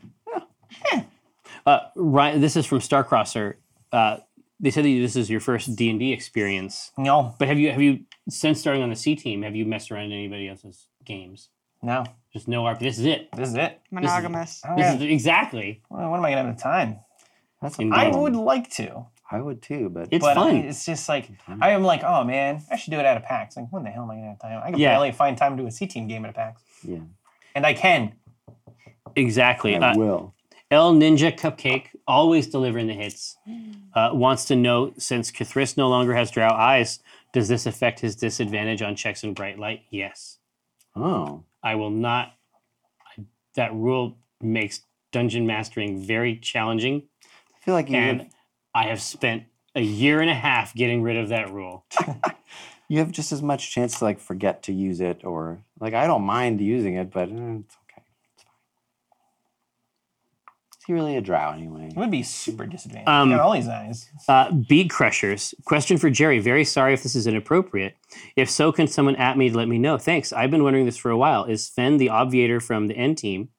Uh, 1.68 1.80
Ryan, 1.96 2.42
this 2.42 2.56
is 2.56 2.66
from 2.66 2.80
Starcrosser. 2.80 3.56
Uh, 3.92 4.18
they 4.60 4.72
said 4.72 4.86
that 4.86 4.90
this 5.00 5.16
is 5.16 5.30
your 5.30 5.40
first 5.40 5.76
D 5.76 5.90
and 5.90 6.00
D 6.00 6.12
experience, 6.14 6.92
No, 6.98 7.36
but 7.40 7.48
have 7.48 7.60
you 7.60 7.72
have 7.72 7.82
you 7.82 8.02
since 8.30 8.60
starting 8.60 8.82
on 8.84 8.90
the 8.90 8.96
C 8.96 9.16
team 9.16 9.42
have 9.44 9.56
you 9.56 9.66
messed 9.66 9.92
around 9.92 10.06
in 10.06 10.14
anybody 10.14 10.48
else's 10.50 10.88
games? 11.04 11.50
no, 11.84 12.04
Just 12.34 12.48
no 12.48 12.64
RP. 12.64 12.80
This 12.80 12.98
is 12.98 13.06
it. 13.06 13.30
this 13.36 13.50
is 13.50 13.56
it. 13.56 13.80
Monogamous. 13.92 14.62
I 14.64 14.68
don't 14.70 14.78
This 14.78 14.96
is 14.96 15.02
exactly. 15.02 15.82
well, 15.90 16.10
when 16.10 16.20
am 16.20 16.26
I 16.26 16.32
gonna 16.32 16.46
have 16.48 16.56
the 16.58 16.62
time? 16.62 17.00
That's 17.62 17.78
Indeed. 17.78 17.94
I 17.98 18.10
would 18.10 18.36
like 18.36 18.70
to, 18.72 19.06
I 19.32 19.40
would 19.42 19.62
too, 19.62 19.90
but 19.90 20.08
It's 20.12 20.24
but 20.24 20.36
fun. 20.36 20.56
it's 20.58 20.86
just 20.86 21.08
like 21.10 21.30
I 21.62 21.72
am 21.72 21.84
like, 21.84 22.04
oh 22.04 22.24
man, 22.24 22.62
I 22.72 22.76
should 22.78 22.92
do 22.92 23.00
it 23.00 23.06
at 23.06 23.18
a 23.18 23.22
PAX. 23.22 23.56
Like, 23.58 23.68
when 23.72 23.84
the 23.84 23.90
hell 23.90 24.04
am 24.04 24.12
I 24.12 24.16
gonna 24.16 24.28
have 24.30 24.40
time? 24.40 24.62
I 24.64 24.72
can 24.72 24.80
Yeah. 24.80 24.92
barely 24.94 25.12
find 25.12 25.38
time 25.38 25.58
to 25.58 25.64
do 25.64 25.68
a 25.68 25.72
C 25.72 25.86
team 25.88 26.08
game 26.08 26.24
at 26.26 26.32
a 26.32 26.34
PAX, 26.34 26.62
yeah, 26.84 27.00
and 27.56 27.66
I 27.66 27.74
can. 27.74 28.14
Exactly. 29.16 29.76
I 29.76 29.92
Uh, 29.92 29.98
will. 29.98 30.35
El 30.72 30.94
Ninja 30.96 31.36
Cupcake, 31.38 31.90
always 32.08 32.48
delivering 32.48 32.88
the 32.88 32.94
hits, 32.94 33.38
uh, 33.94 34.10
wants 34.14 34.46
to 34.46 34.56
know 34.56 34.94
since 34.98 35.32
Kithris 35.32 35.78
no 35.78 35.88
longer 35.90 36.14
has 36.16 36.32
drow 36.32 36.50
eyes, 36.50 37.00
does 37.34 37.48
this 37.48 37.66
affect 37.66 38.00
his 38.00 38.16
disadvantage 38.16 38.82
on 38.82 38.96
checks 38.96 39.24
in 39.24 39.34
bright 39.34 39.60
light? 39.60 39.84
Yes. 39.90 40.40
Oh, 40.96 41.44
I 41.62 41.76
will 41.76 41.92
not. 41.92 42.34
I, 43.18 43.24
that 43.56 43.74
rule 43.74 44.18
makes 44.42 44.82
dungeon 45.12 45.46
mastering 45.46 46.02
very 46.02 46.36
challenging, 46.38 47.04
I 47.56 47.64
feel 47.64 47.74
like 47.74 47.90
you 47.90 47.96
and 47.96 48.22
have, 48.22 48.32
I 48.74 48.84
have 48.88 49.02
spent 49.02 49.44
a 49.76 49.82
year 49.82 50.22
and 50.22 50.30
a 50.30 50.36
half 50.36 50.76
getting 50.76 51.02
rid 51.02 51.18
of 51.18 51.30
that 51.30 51.52
rule. 51.52 51.86
you 52.90 53.00
have 53.00 53.12
just 53.12 53.32
as 53.32 53.42
much 53.42 53.72
chance 53.72 54.00
to 54.00 54.04
like 54.04 54.20
forget 54.20 54.64
to 54.64 54.74
use 54.74 55.00
it, 55.00 55.24
or 55.24 55.60
like 55.80 55.94
I 55.94 56.06
don't 56.06 56.24
mind 56.24 56.60
using 56.60 56.96
it, 56.96 57.12
but 57.12 57.30
eh. 57.30 57.58
It's 57.58 57.78
fine. 57.86 58.04
Is 60.75 60.75
he 60.88 60.94
really 60.94 61.18
a 61.18 61.22
drow 61.22 61.52
anyway? 61.52 61.88
It 61.88 61.96
would 61.96 62.12
be 62.12 62.24
super 62.24 62.66
disadvantaged. 62.66 63.10
Um, 63.10 63.30
Got 63.30 63.40
all 63.40 63.54
these 63.54 63.68
eyes. 63.68 64.10
Uh, 64.28 64.52
Beat 64.52 64.90
Crushers. 64.90 65.54
Question 65.66 65.98
for 65.98 66.10
Jerry. 66.10 66.40
Very 66.40 66.64
sorry 66.64 66.94
if 66.94 67.04
this 67.04 67.16
is 67.16 67.28
inappropriate. 67.28 67.96
If 68.36 68.50
so, 68.50 68.72
can 68.72 68.88
someone 68.88 69.16
at 69.16 69.38
me 69.38 69.50
to 69.50 69.58
let 69.58 69.68
me 69.68 69.78
know? 69.78 69.98
Thanks. 69.98 70.32
I've 70.32 70.52
been 70.52 70.64
wondering 70.64 70.86
this 70.86 70.98
for 70.98 71.12
a 71.12 71.18
while. 71.18 71.46
Is 71.46 71.70
Fen 71.70 71.98
the 71.98 72.10
obviator 72.10 72.60
from 72.60 72.88
the 72.88 72.96
N 72.96 73.16
team, 73.16 73.50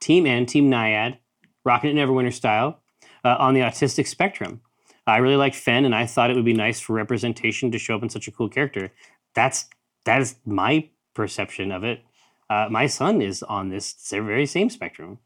Team 0.00 0.26
N, 0.26 0.46
Team 0.46 0.70
Naiad, 0.70 1.18
Rocket 1.64 1.90
and 1.90 1.98
Neverwinter 1.98 2.32
style, 2.32 2.80
uh, 3.24 3.36
on 3.38 3.54
the 3.54 3.60
autistic 3.60 4.06
spectrum? 4.06 4.60
I 5.06 5.18
really 5.18 5.36
like 5.36 5.54
Fen, 5.54 5.84
and 5.84 5.94
I 5.94 6.06
thought 6.06 6.30
it 6.30 6.36
would 6.36 6.44
be 6.44 6.52
nice 6.52 6.80
for 6.80 6.92
representation 6.92 7.70
to 7.70 7.78
show 7.78 7.94
up 7.94 8.02
in 8.02 8.08
such 8.08 8.26
a 8.26 8.32
cool 8.32 8.48
character. 8.48 8.92
That's 9.34 9.66
that 10.04 10.20
is 10.20 10.36
my 10.44 10.88
perception 11.14 11.70
of 11.72 11.84
it. 11.84 12.00
Uh, 12.48 12.68
my 12.70 12.86
son 12.86 13.20
is 13.22 13.42
on 13.42 13.68
this 13.68 13.94
very 14.10 14.46
same 14.46 14.70
spectrum, 14.70 15.18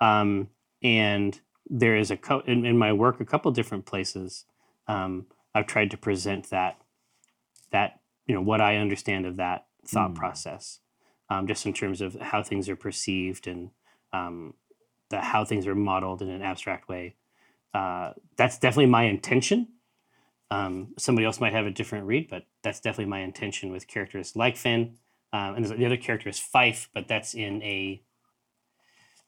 um, 0.00 0.48
and 0.82 1.40
there 1.68 1.96
is 1.96 2.10
a 2.10 2.16
co- 2.16 2.42
in, 2.46 2.64
in 2.66 2.76
my 2.76 2.92
work 2.92 3.20
a 3.20 3.24
couple 3.24 3.50
different 3.52 3.86
places. 3.86 4.44
Um, 4.88 5.26
I've 5.54 5.66
tried 5.66 5.90
to 5.92 5.96
present 5.96 6.50
that 6.50 6.78
that 7.70 8.00
you 8.26 8.34
know 8.34 8.42
what 8.42 8.60
I 8.60 8.76
understand 8.76 9.26
of 9.26 9.36
that 9.36 9.66
thought 9.86 10.12
Mm. 10.12 10.16
process, 10.16 10.80
um, 11.30 11.46
just 11.46 11.66
in 11.66 11.72
terms 11.72 12.00
of 12.00 12.14
how 12.20 12.42
things 12.42 12.68
are 12.68 12.76
perceived 12.76 13.46
and 13.46 13.70
um, 14.12 14.54
the, 15.10 15.20
how 15.20 15.44
things 15.44 15.66
are 15.66 15.74
modeled 15.74 16.22
in 16.22 16.28
an 16.28 16.42
abstract 16.42 16.88
way. 16.88 17.16
Uh, 17.74 18.12
that's 18.36 18.58
definitely 18.58 18.86
my 18.90 19.04
intention. 19.04 19.68
Um, 20.50 20.92
somebody 20.98 21.24
else 21.24 21.40
might 21.40 21.54
have 21.54 21.66
a 21.66 21.70
different 21.70 22.06
read, 22.06 22.28
but 22.28 22.44
that's 22.62 22.80
definitely 22.80 23.06
my 23.10 23.20
intention 23.20 23.72
with 23.72 23.88
characters 23.88 24.36
like 24.36 24.56
Finn. 24.56 24.98
Um, 25.32 25.54
and 25.54 25.64
there's- 25.64 25.78
the 25.78 25.86
other 25.86 25.96
character 25.96 26.28
is 26.28 26.38
Fife, 26.38 26.90
but 26.92 27.08
that's 27.08 27.34
in 27.34 27.62
a 27.62 28.02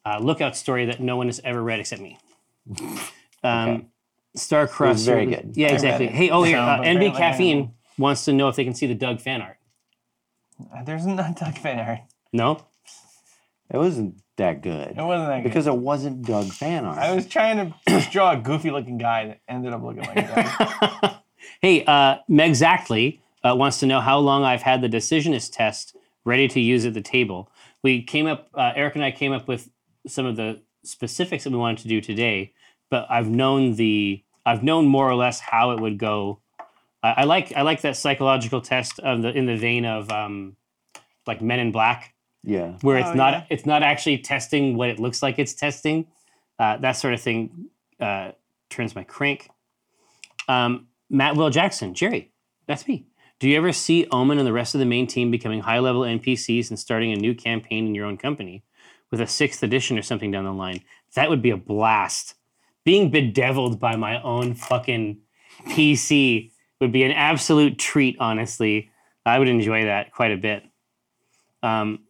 uh, 0.05 0.19
lookout 0.21 0.57
story 0.57 0.87
that 0.87 1.01
no 1.01 1.17
one 1.17 1.27
has 1.29 1.41
ever 1.45 1.63
read 1.63 1.81
except 1.81 2.03
me. 2.03 2.19
Um, 3.43 3.69
Okay. 3.71 3.85
Star 4.37 4.67
Cross. 4.67 5.03
very 5.03 5.27
good. 5.27 5.53
Yeah, 5.55 5.69
exactly. 5.73 6.07
Hey, 6.07 6.31
oh, 6.31 6.43
here, 6.43 6.57
So, 6.57 6.63
uh, 6.63 6.81
NB 6.81 7.15
Caffeine 7.15 7.73
wants 7.99 8.25
to 8.25 8.33
know 8.33 8.49
if 8.49 8.57
they 8.57 8.65
can 8.65 8.75
see 8.75 8.87
the 8.87 8.95
Doug 8.95 9.21
fan 9.21 9.43
art. 9.43 9.59
There's 10.87 11.07
not 11.07 11.37
Doug 11.37 11.59
fan 11.59 11.79
art. 11.79 11.99
No? 12.33 12.64
It 13.71 13.77
wasn't 13.77 14.17
that 14.37 14.62
good 14.62 14.88
It 14.88 14.97
wasn't 14.97 15.29
that 15.29 15.43
good. 15.43 15.49
because 15.49 15.67
it 15.67 15.77
wasn't 15.77 16.23
Doug 16.27 16.47
fan 16.47 16.85
art. 16.85 16.99
I 16.99 17.14
was 17.14 17.27
trying 17.27 17.59
to 17.59 17.75
just 17.88 18.11
draw 18.11 18.33
a 18.33 18.37
goofy 18.37 18.71
looking 18.71 18.99
guy 18.99 19.27
that 19.27 19.40
ended 19.47 19.73
up 19.73 19.83
looking 19.83 20.03
like 20.03 20.17
a 20.17 20.90
Doug. 21.03 21.12
hey, 21.61 21.85
uh, 21.85 22.17
Megzactly 22.31 23.21
uh, 23.45 23.55
wants 23.57 23.79
to 23.81 23.87
know 23.87 24.01
how 24.01 24.19
long 24.19 24.43
I've 24.43 24.62
had 24.62 24.81
the 24.81 24.88
decisionist 24.88 25.53
test 25.53 25.97
ready 26.25 26.49
to 26.49 26.61
use 26.61 26.87
at 26.87 26.95
the 26.95 27.03
table. 27.03 27.51
We 27.83 28.03
came 28.03 28.27
up, 28.27 28.49
uh, 28.55 28.73
Eric 28.75 28.95
and 28.97 29.05
I 29.05 29.11
came 29.11 29.33
up 29.33 29.47
with 29.47 29.69
some 30.07 30.27
of 30.27 30.37
the 30.37 30.62
specifics 30.85 31.45
that 31.45 31.51
we 31.51 31.57
wanted 31.59 31.79
to 31.83 31.88
do 31.88 32.01
today, 32.01 32.53
but 32.90 33.07
I've 33.11 33.29
known 33.29 33.75
the, 33.77 34.23
I've 34.45 34.62
known 34.62 34.87
more 34.87 35.09
or 35.09 35.14
less 35.14 35.40
how 35.40 35.71
it 35.73 35.81
would 35.81 35.99
go. 35.99 36.40
I, 37.03 37.14
I 37.19 37.25
like, 37.25 37.53
I 37.57 37.62
like 37.62 37.81
that 37.83 37.97
psychological 37.97 38.61
test 38.61 38.99
of 39.01 39.23
the 39.23 39.31
in 39.31 39.47
the 39.47 39.57
vein 39.57 39.85
of 39.87 40.11
um, 40.11 40.57
like 41.27 41.40
Men 41.40 41.59
in 41.59 41.73
Black, 41.73 42.14
yeah, 42.43 42.77
where 42.83 42.99
it's 42.99 43.09
Oh, 43.09 43.14
not, 43.14 43.33
yeah. 43.33 43.45
it's 43.51 43.64
not 43.67 43.83
actually 43.83 44.19
testing 44.19 44.77
what 44.77 44.90
it 44.90 44.99
looks 44.99 45.23
like 45.23 45.38
it's 45.38 45.55
testing. 45.55 46.07
Uh, 46.59 46.77
that 46.79 46.93
sort 46.93 47.14
of 47.14 47.21
thing 47.21 47.69
uh, 47.99 48.33
turns 48.71 48.95
my 48.95 49.05
crank. 49.05 49.49
Um, 50.49 50.88
Matt 51.11 51.37
Will 51.37 51.51
Jackson, 51.51 51.95
Jerry, 51.95 52.33
that's 52.67 52.87
me. 52.87 53.07
Do 53.40 53.49
you 53.49 53.57
ever 53.57 53.73
see 53.73 54.07
Omen 54.11 54.38
and 54.38 54.47
the 54.47 54.53
rest 54.53 54.75
of 54.75 54.79
the 54.79 54.85
main 54.87 55.07
team 55.07 55.31
becoming 55.31 55.61
high 55.61 55.79
level 55.79 56.03
NPCs 56.03 56.71
and 56.71 56.79
starting 56.79 57.12
a 57.12 57.17
new 57.17 57.35
campaign 57.35 57.87
in 57.87 57.95
your 57.95 58.07
own 58.07 58.17
company 58.17 58.62
with 59.14 59.29
a 59.29 59.31
sixth 59.31 59.62
edition 59.62 59.98
or 59.98 60.03
something 60.03 60.31
down 60.31 60.44
the 60.44 60.53
line? 60.53 60.83
That 61.14 61.31
would 61.31 61.42
be 61.42 61.50
a 61.50 61.57
blast. 61.57 62.35
Being 62.85 63.11
bedeviled 63.11 63.79
by 63.81 63.96
my 63.96 64.20
own 64.22 64.55
fucking 64.55 65.18
PC 65.68 66.50
would 66.81 66.92
be 66.92 67.05
an 67.05 67.12
absolute 67.12 67.79
treat, 67.79 68.16
honestly. 68.18 68.90
I 69.24 69.38
would 69.38 69.48
enjoy 69.48 69.85
that 69.85 70.12
quite 70.12 70.33
a 70.33 70.37
bit. 70.37 70.64
Um, 71.62 72.00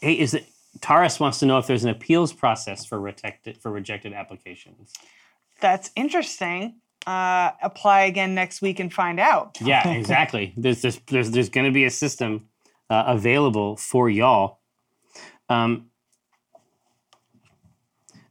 hey, 0.00 0.14
is 0.14 0.34
it 0.34 0.48
Taurus 0.80 1.18
wants 1.20 1.38
to 1.40 1.46
know 1.46 1.58
if 1.58 1.66
there's 1.66 1.84
an 1.84 1.90
appeals 1.90 2.32
process 2.32 2.84
for 2.84 3.00
rejected 3.00 3.58
for 3.58 3.70
rejected 3.70 4.12
applications. 4.12 4.92
That's 5.60 5.90
interesting. 5.96 6.76
Uh, 7.06 7.52
apply 7.62 8.02
again 8.02 8.34
next 8.34 8.60
week 8.60 8.80
and 8.80 8.92
find 8.92 9.18
out. 9.18 9.58
Yeah, 9.60 9.88
exactly. 9.92 10.52
there's 10.56 10.82
there's 10.82 11.00
there's, 11.06 11.30
there's 11.30 11.48
going 11.48 11.66
to 11.66 11.72
be 11.72 11.84
a 11.84 11.90
system 11.90 12.48
uh, 12.90 13.04
available 13.06 13.76
for 13.76 14.08
y'all. 14.10 14.60
Um, 15.48 15.86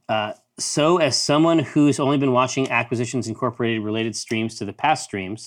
uh, 0.08 0.32
so, 0.58 0.98
as 0.98 1.16
someone 1.16 1.60
who's 1.60 2.00
only 2.00 2.18
been 2.18 2.32
watching 2.32 2.70
Acquisitions 2.70 3.28
Incorporated 3.28 3.82
related 3.82 4.16
streams 4.16 4.56
to 4.56 4.64
the 4.64 4.72
past 4.72 5.04
streams, 5.04 5.46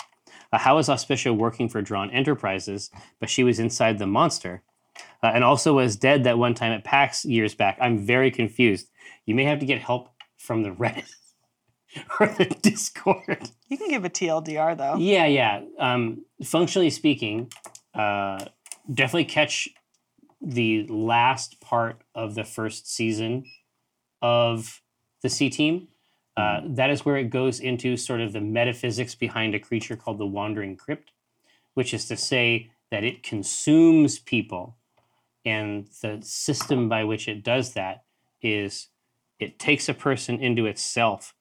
uh, 0.54 0.58
how 0.58 0.78
is 0.78 0.88
Auspicia 0.88 1.36
working 1.36 1.67
for 1.67 1.82
Dran 1.82 2.10
Enterprises? 2.12 2.89
But 3.19 3.30
she 3.30 3.43
was 3.43 3.60
inside 3.60 4.00
the 4.00 4.08
monster, 4.08 4.63
uh, 5.21 5.32
and 5.34 5.43
also 5.43 5.74
was 5.74 5.97
dead 5.97 6.24
that 6.24 6.38
one 6.38 6.54
time 6.54 6.71
at 6.71 6.84
PAX 6.84 7.26
years 7.26 7.54
back. 7.54 7.78
I'm 7.82 8.06
very 8.06 8.32
confused. 8.32 8.88
You 9.26 9.36
may 9.36 9.43
have 9.43 9.60
to 9.60 9.65
get 9.65 9.82
help 9.82 10.10
from 10.38 10.63
the 10.63 10.71
Reddit 10.71 11.12
or 12.19 12.28
the 12.28 12.45
Discord. 12.45 13.50
You 13.67 13.78
can 13.78 13.89
give 13.89 14.06
a 14.06 14.10
TLDR 14.10 14.78
though. 14.78 14.95
Yeah, 14.97 15.26
yeah. 15.26 15.62
Um, 15.78 16.24
functionally 16.43 16.89
speaking, 16.89 17.52
uh, 17.93 18.45
definitely 18.93 19.26
catch 19.26 19.67
the 20.41 20.88
last 20.88 21.60
part 21.60 22.02
of 22.15 22.36
the 22.36 22.43
first 22.43 22.91
season 22.91 23.43
of 24.21 24.81
the 25.21 25.29
C 25.29 25.49
Team. 25.49 25.88
Uh, 26.38 26.62
that 26.65 26.89
is 26.89 27.03
where 27.05 27.17
it 27.17 27.29
goes 27.29 27.60
into 27.60 27.97
sort 27.97 28.21
of 28.21 28.34
the 28.34 28.41
metaphysics 28.41 29.15
behind 29.15 29.53
a 29.53 29.60
creature 29.60 29.95
called 29.95 30.17
the 30.17 30.25
Wandering 30.25 30.77
Crypt, 30.77 31.12
which 31.73 31.93
is 31.93 32.07
to 32.07 32.15
say 32.15 32.71
that 32.89 33.03
it 33.03 33.23
consumes 33.23 34.17
people. 34.19 34.77
And 35.43 35.88
the 36.01 36.19
system 36.21 36.88
by 36.88 37.03
which 37.03 37.27
it 37.27 37.43
does 37.43 37.73
that 37.73 38.03
is 38.41 38.88
it 39.39 39.60
takes 39.60 39.89
a 39.89 39.93
person 39.93 40.39
into 40.39 40.67
itself 40.67 41.34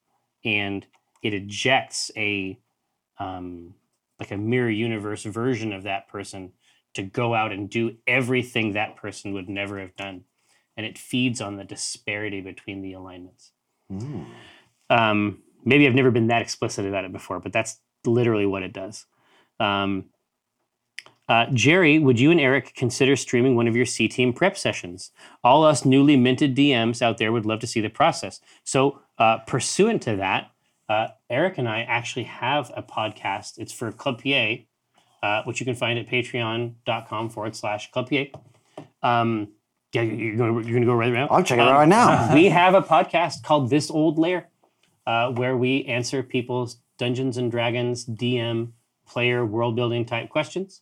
and 0.43 0.85
it 1.21 1.33
ejects 1.33 2.11
a 2.17 2.59
um, 3.19 3.75
like 4.19 4.31
a 4.31 4.37
mirror 4.37 4.69
universe 4.69 5.23
version 5.23 5.71
of 5.71 5.83
that 5.83 6.07
person 6.07 6.51
to 6.95 7.03
go 7.03 7.33
out 7.33 7.51
and 7.51 7.69
do 7.69 7.95
everything 8.07 8.73
that 8.73 8.95
person 8.95 9.33
would 9.33 9.47
never 9.47 9.79
have 9.79 9.95
done 9.95 10.23
and 10.81 10.89
it 10.89 10.97
feeds 10.97 11.39
on 11.41 11.57
the 11.57 11.63
disparity 11.63 12.41
between 12.41 12.81
the 12.81 12.93
alignments 12.93 13.51
Mm. 13.91 14.25
um, 14.89 15.39
maybe 15.65 15.85
i've 15.85 15.93
never 15.95 16.11
been 16.11 16.27
that 16.27 16.41
explicit 16.41 16.85
about 16.85 17.05
it 17.05 17.11
before 17.11 17.39
but 17.39 17.51
that's 17.53 17.79
literally 18.05 18.45
what 18.45 18.63
it 18.63 18.73
does 18.73 19.05
um, 19.59 20.05
uh, 21.29 21.45
jerry 21.53 21.99
would 21.99 22.19
you 22.19 22.31
and 22.31 22.39
eric 22.39 22.73
consider 22.73 23.15
streaming 23.15 23.55
one 23.55 23.67
of 23.67 23.75
your 23.75 23.85
c 23.85 24.07
team 24.07 24.31
prep 24.33 24.57
sessions 24.57 25.11
all 25.43 25.63
us 25.65 25.83
newly 25.85 26.15
minted 26.17 26.55
dms 26.55 27.01
out 27.01 27.17
there 27.17 27.31
would 27.31 27.45
love 27.45 27.59
to 27.59 27.67
see 27.67 27.81
the 27.81 27.89
process 27.89 28.39
so 28.63 28.99
uh, 29.19 29.37
pursuant 29.39 30.01
to 30.01 30.15
that 30.15 30.49
uh, 30.89 31.07
Eric 31.29 31.57
and 31.57 31.69
I 31.69 31.83
actually 31.83 32.25
have 32.25 32.69
a 32.75 32.83
podcast. 32.83 33.57
It's 33.59 33.71
for 33.71 33.93
Club 33.93 34.21
PA, 34.21 34.55
uh, 35.23 35.41
which 35.43 35.61
you 35.61 35.65
can 35.65 35.75
find 35.75 35.97
at 35.97 36.09
patreon.com 36.09 37.29
forward 37.29 37.55
slash 37.55 37.89
Club 37.91 38.09
PA. 38.09 38.25
Um, 39.01 39.47
yeah, 39.93 40.01
you're 40.03 40.35
going 40.35 40.61
to 40.63 40.69
you're 40.69 40.75
gonna 40.79 40.85
go 40.85 40.93
right 40.95 41.11
now? 41.11 41.27
I'll 41.29 41.43
check 41.43 41.57
it 41.59 41.61
out 41.61 41.69
Um, 41.69 41.75
right 41.75 41.87
now. 41.87 42.33
we 42.33 42.45
have 42.45 42.73
a 42.75 42.81
podcast 42.81 43.43
called 43.43 43.69
This 43.69 43.89
Old 43.91 44.17
Lair. 44.17 44.49
uh, 45.05 45.31
where 45.31 45.57
we 45.57 45.83
answer 45.85 46.21
people's 46.23 46.77
Dungeons 46.97 47.37
and 47.37 47.49
Dragons 47.51 48.05
DM 48.05 48.71
player 49.07 49.45
world 49.45 49.75
building 49.75 50.05
type 50.05 50.29
questions. 50.29 50.81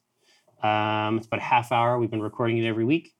Um, 0.62 1.18
it's 1.18 1.28
about 1.28 1.40
a 1.40 1.44
half 1.44 1.72
hour. 1.72 1.98
We've 1.98 2.12
been 2.12 2.22
recording 2.22 2.58
it 2.58 2.68
every 2.68 2.84
week. 2.86 3.14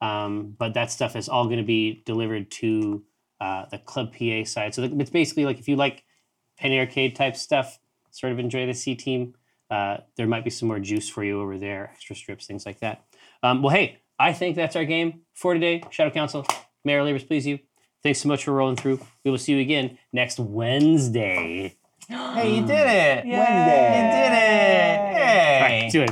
Um, 0.00 0.54
but 0.56 0.74
that 0.74 0.90
stuff 0.90 1.16
is 1.16 1.28
all 1.28 1.46
going 1.46 1.58
to 1.58 1.64
be 1.64 2.02
delivered 2.06 2.50
to 2.52 3.02
uh, 3.40 3.64
the 3.70 3.78
Club 3.78 4.14
PA 4.16 4.44
side. 4.44 4.74
So 4.74 4.82
it's 4.84 5.10
basically 5.10 5.44
like 5.44 5.58
if 5.58 5.68
you 5.68 5.76
like 5.76 6.04
Penny 6.58 6.78
Arcade 6.78 7.16
type 7.16 7.34
stuff, 7.36 7.78
sort 8.10 8.32
of 8.32 8.38
enjoy 8.38 8.66
the 8.66 8.74
C 8.74 8.94
team, 8.94 9.34
uh, 9.70 9.98
there 10.16 10.26
might 10.26 10.44
be 10.44 10.50
some 10.50 10.68
more 10.68 10.78
juice 10.78 11.08
for 11.08 11.24
you 11.24 11.40
over 11.40 11.58
there, 11.58 11.90
extra 11.92 12.14
strips, 12.14 12.46
things 12.46 12.64
like 12.64 12.78
that. 12.80 13.04
Um, 13.42 13.62
well, 13.62 13.74
hey, 13.74 13.98
I 14.18 14.32
think 14.32 14.56
that's 14.56 14.76
our 14.76 14.84
game 14.84 15.20
for 15.34 15.54
today. 15.54 15.82
Shadow 15.90 16.10
Council, 16.10 16.46
Mayor 16.84 17.02
labors 17.04 17.24
please 17.24 17.46
you. 17.46 17.58
Thanks 18.02 18.20
so 18.20 18.28
much 18.28 18.44
for 18.44 18.52
rolling 18.52 18.76
through. 18.76 19.00
We 19.24 19.30
will 19.30 19.38
see 19.38 19.52
you 19.54 19.60
again 19.60 19.98
next 20.12 20.38
Wednesday. 20.38 21.76
Hey, 22.08 22.54
you 22.54 22.60
did 22.64 22.70
it! 22.86 23.26
Yay. 23.26 23.32
You 23.32 23.36
did 23.36 24.32
it! 24.32 25.00
All 25.00 25.12
Hey! 25.16 25.82
right, 25.82 25.90
do 25.92 26.02
it. 26.02 26.10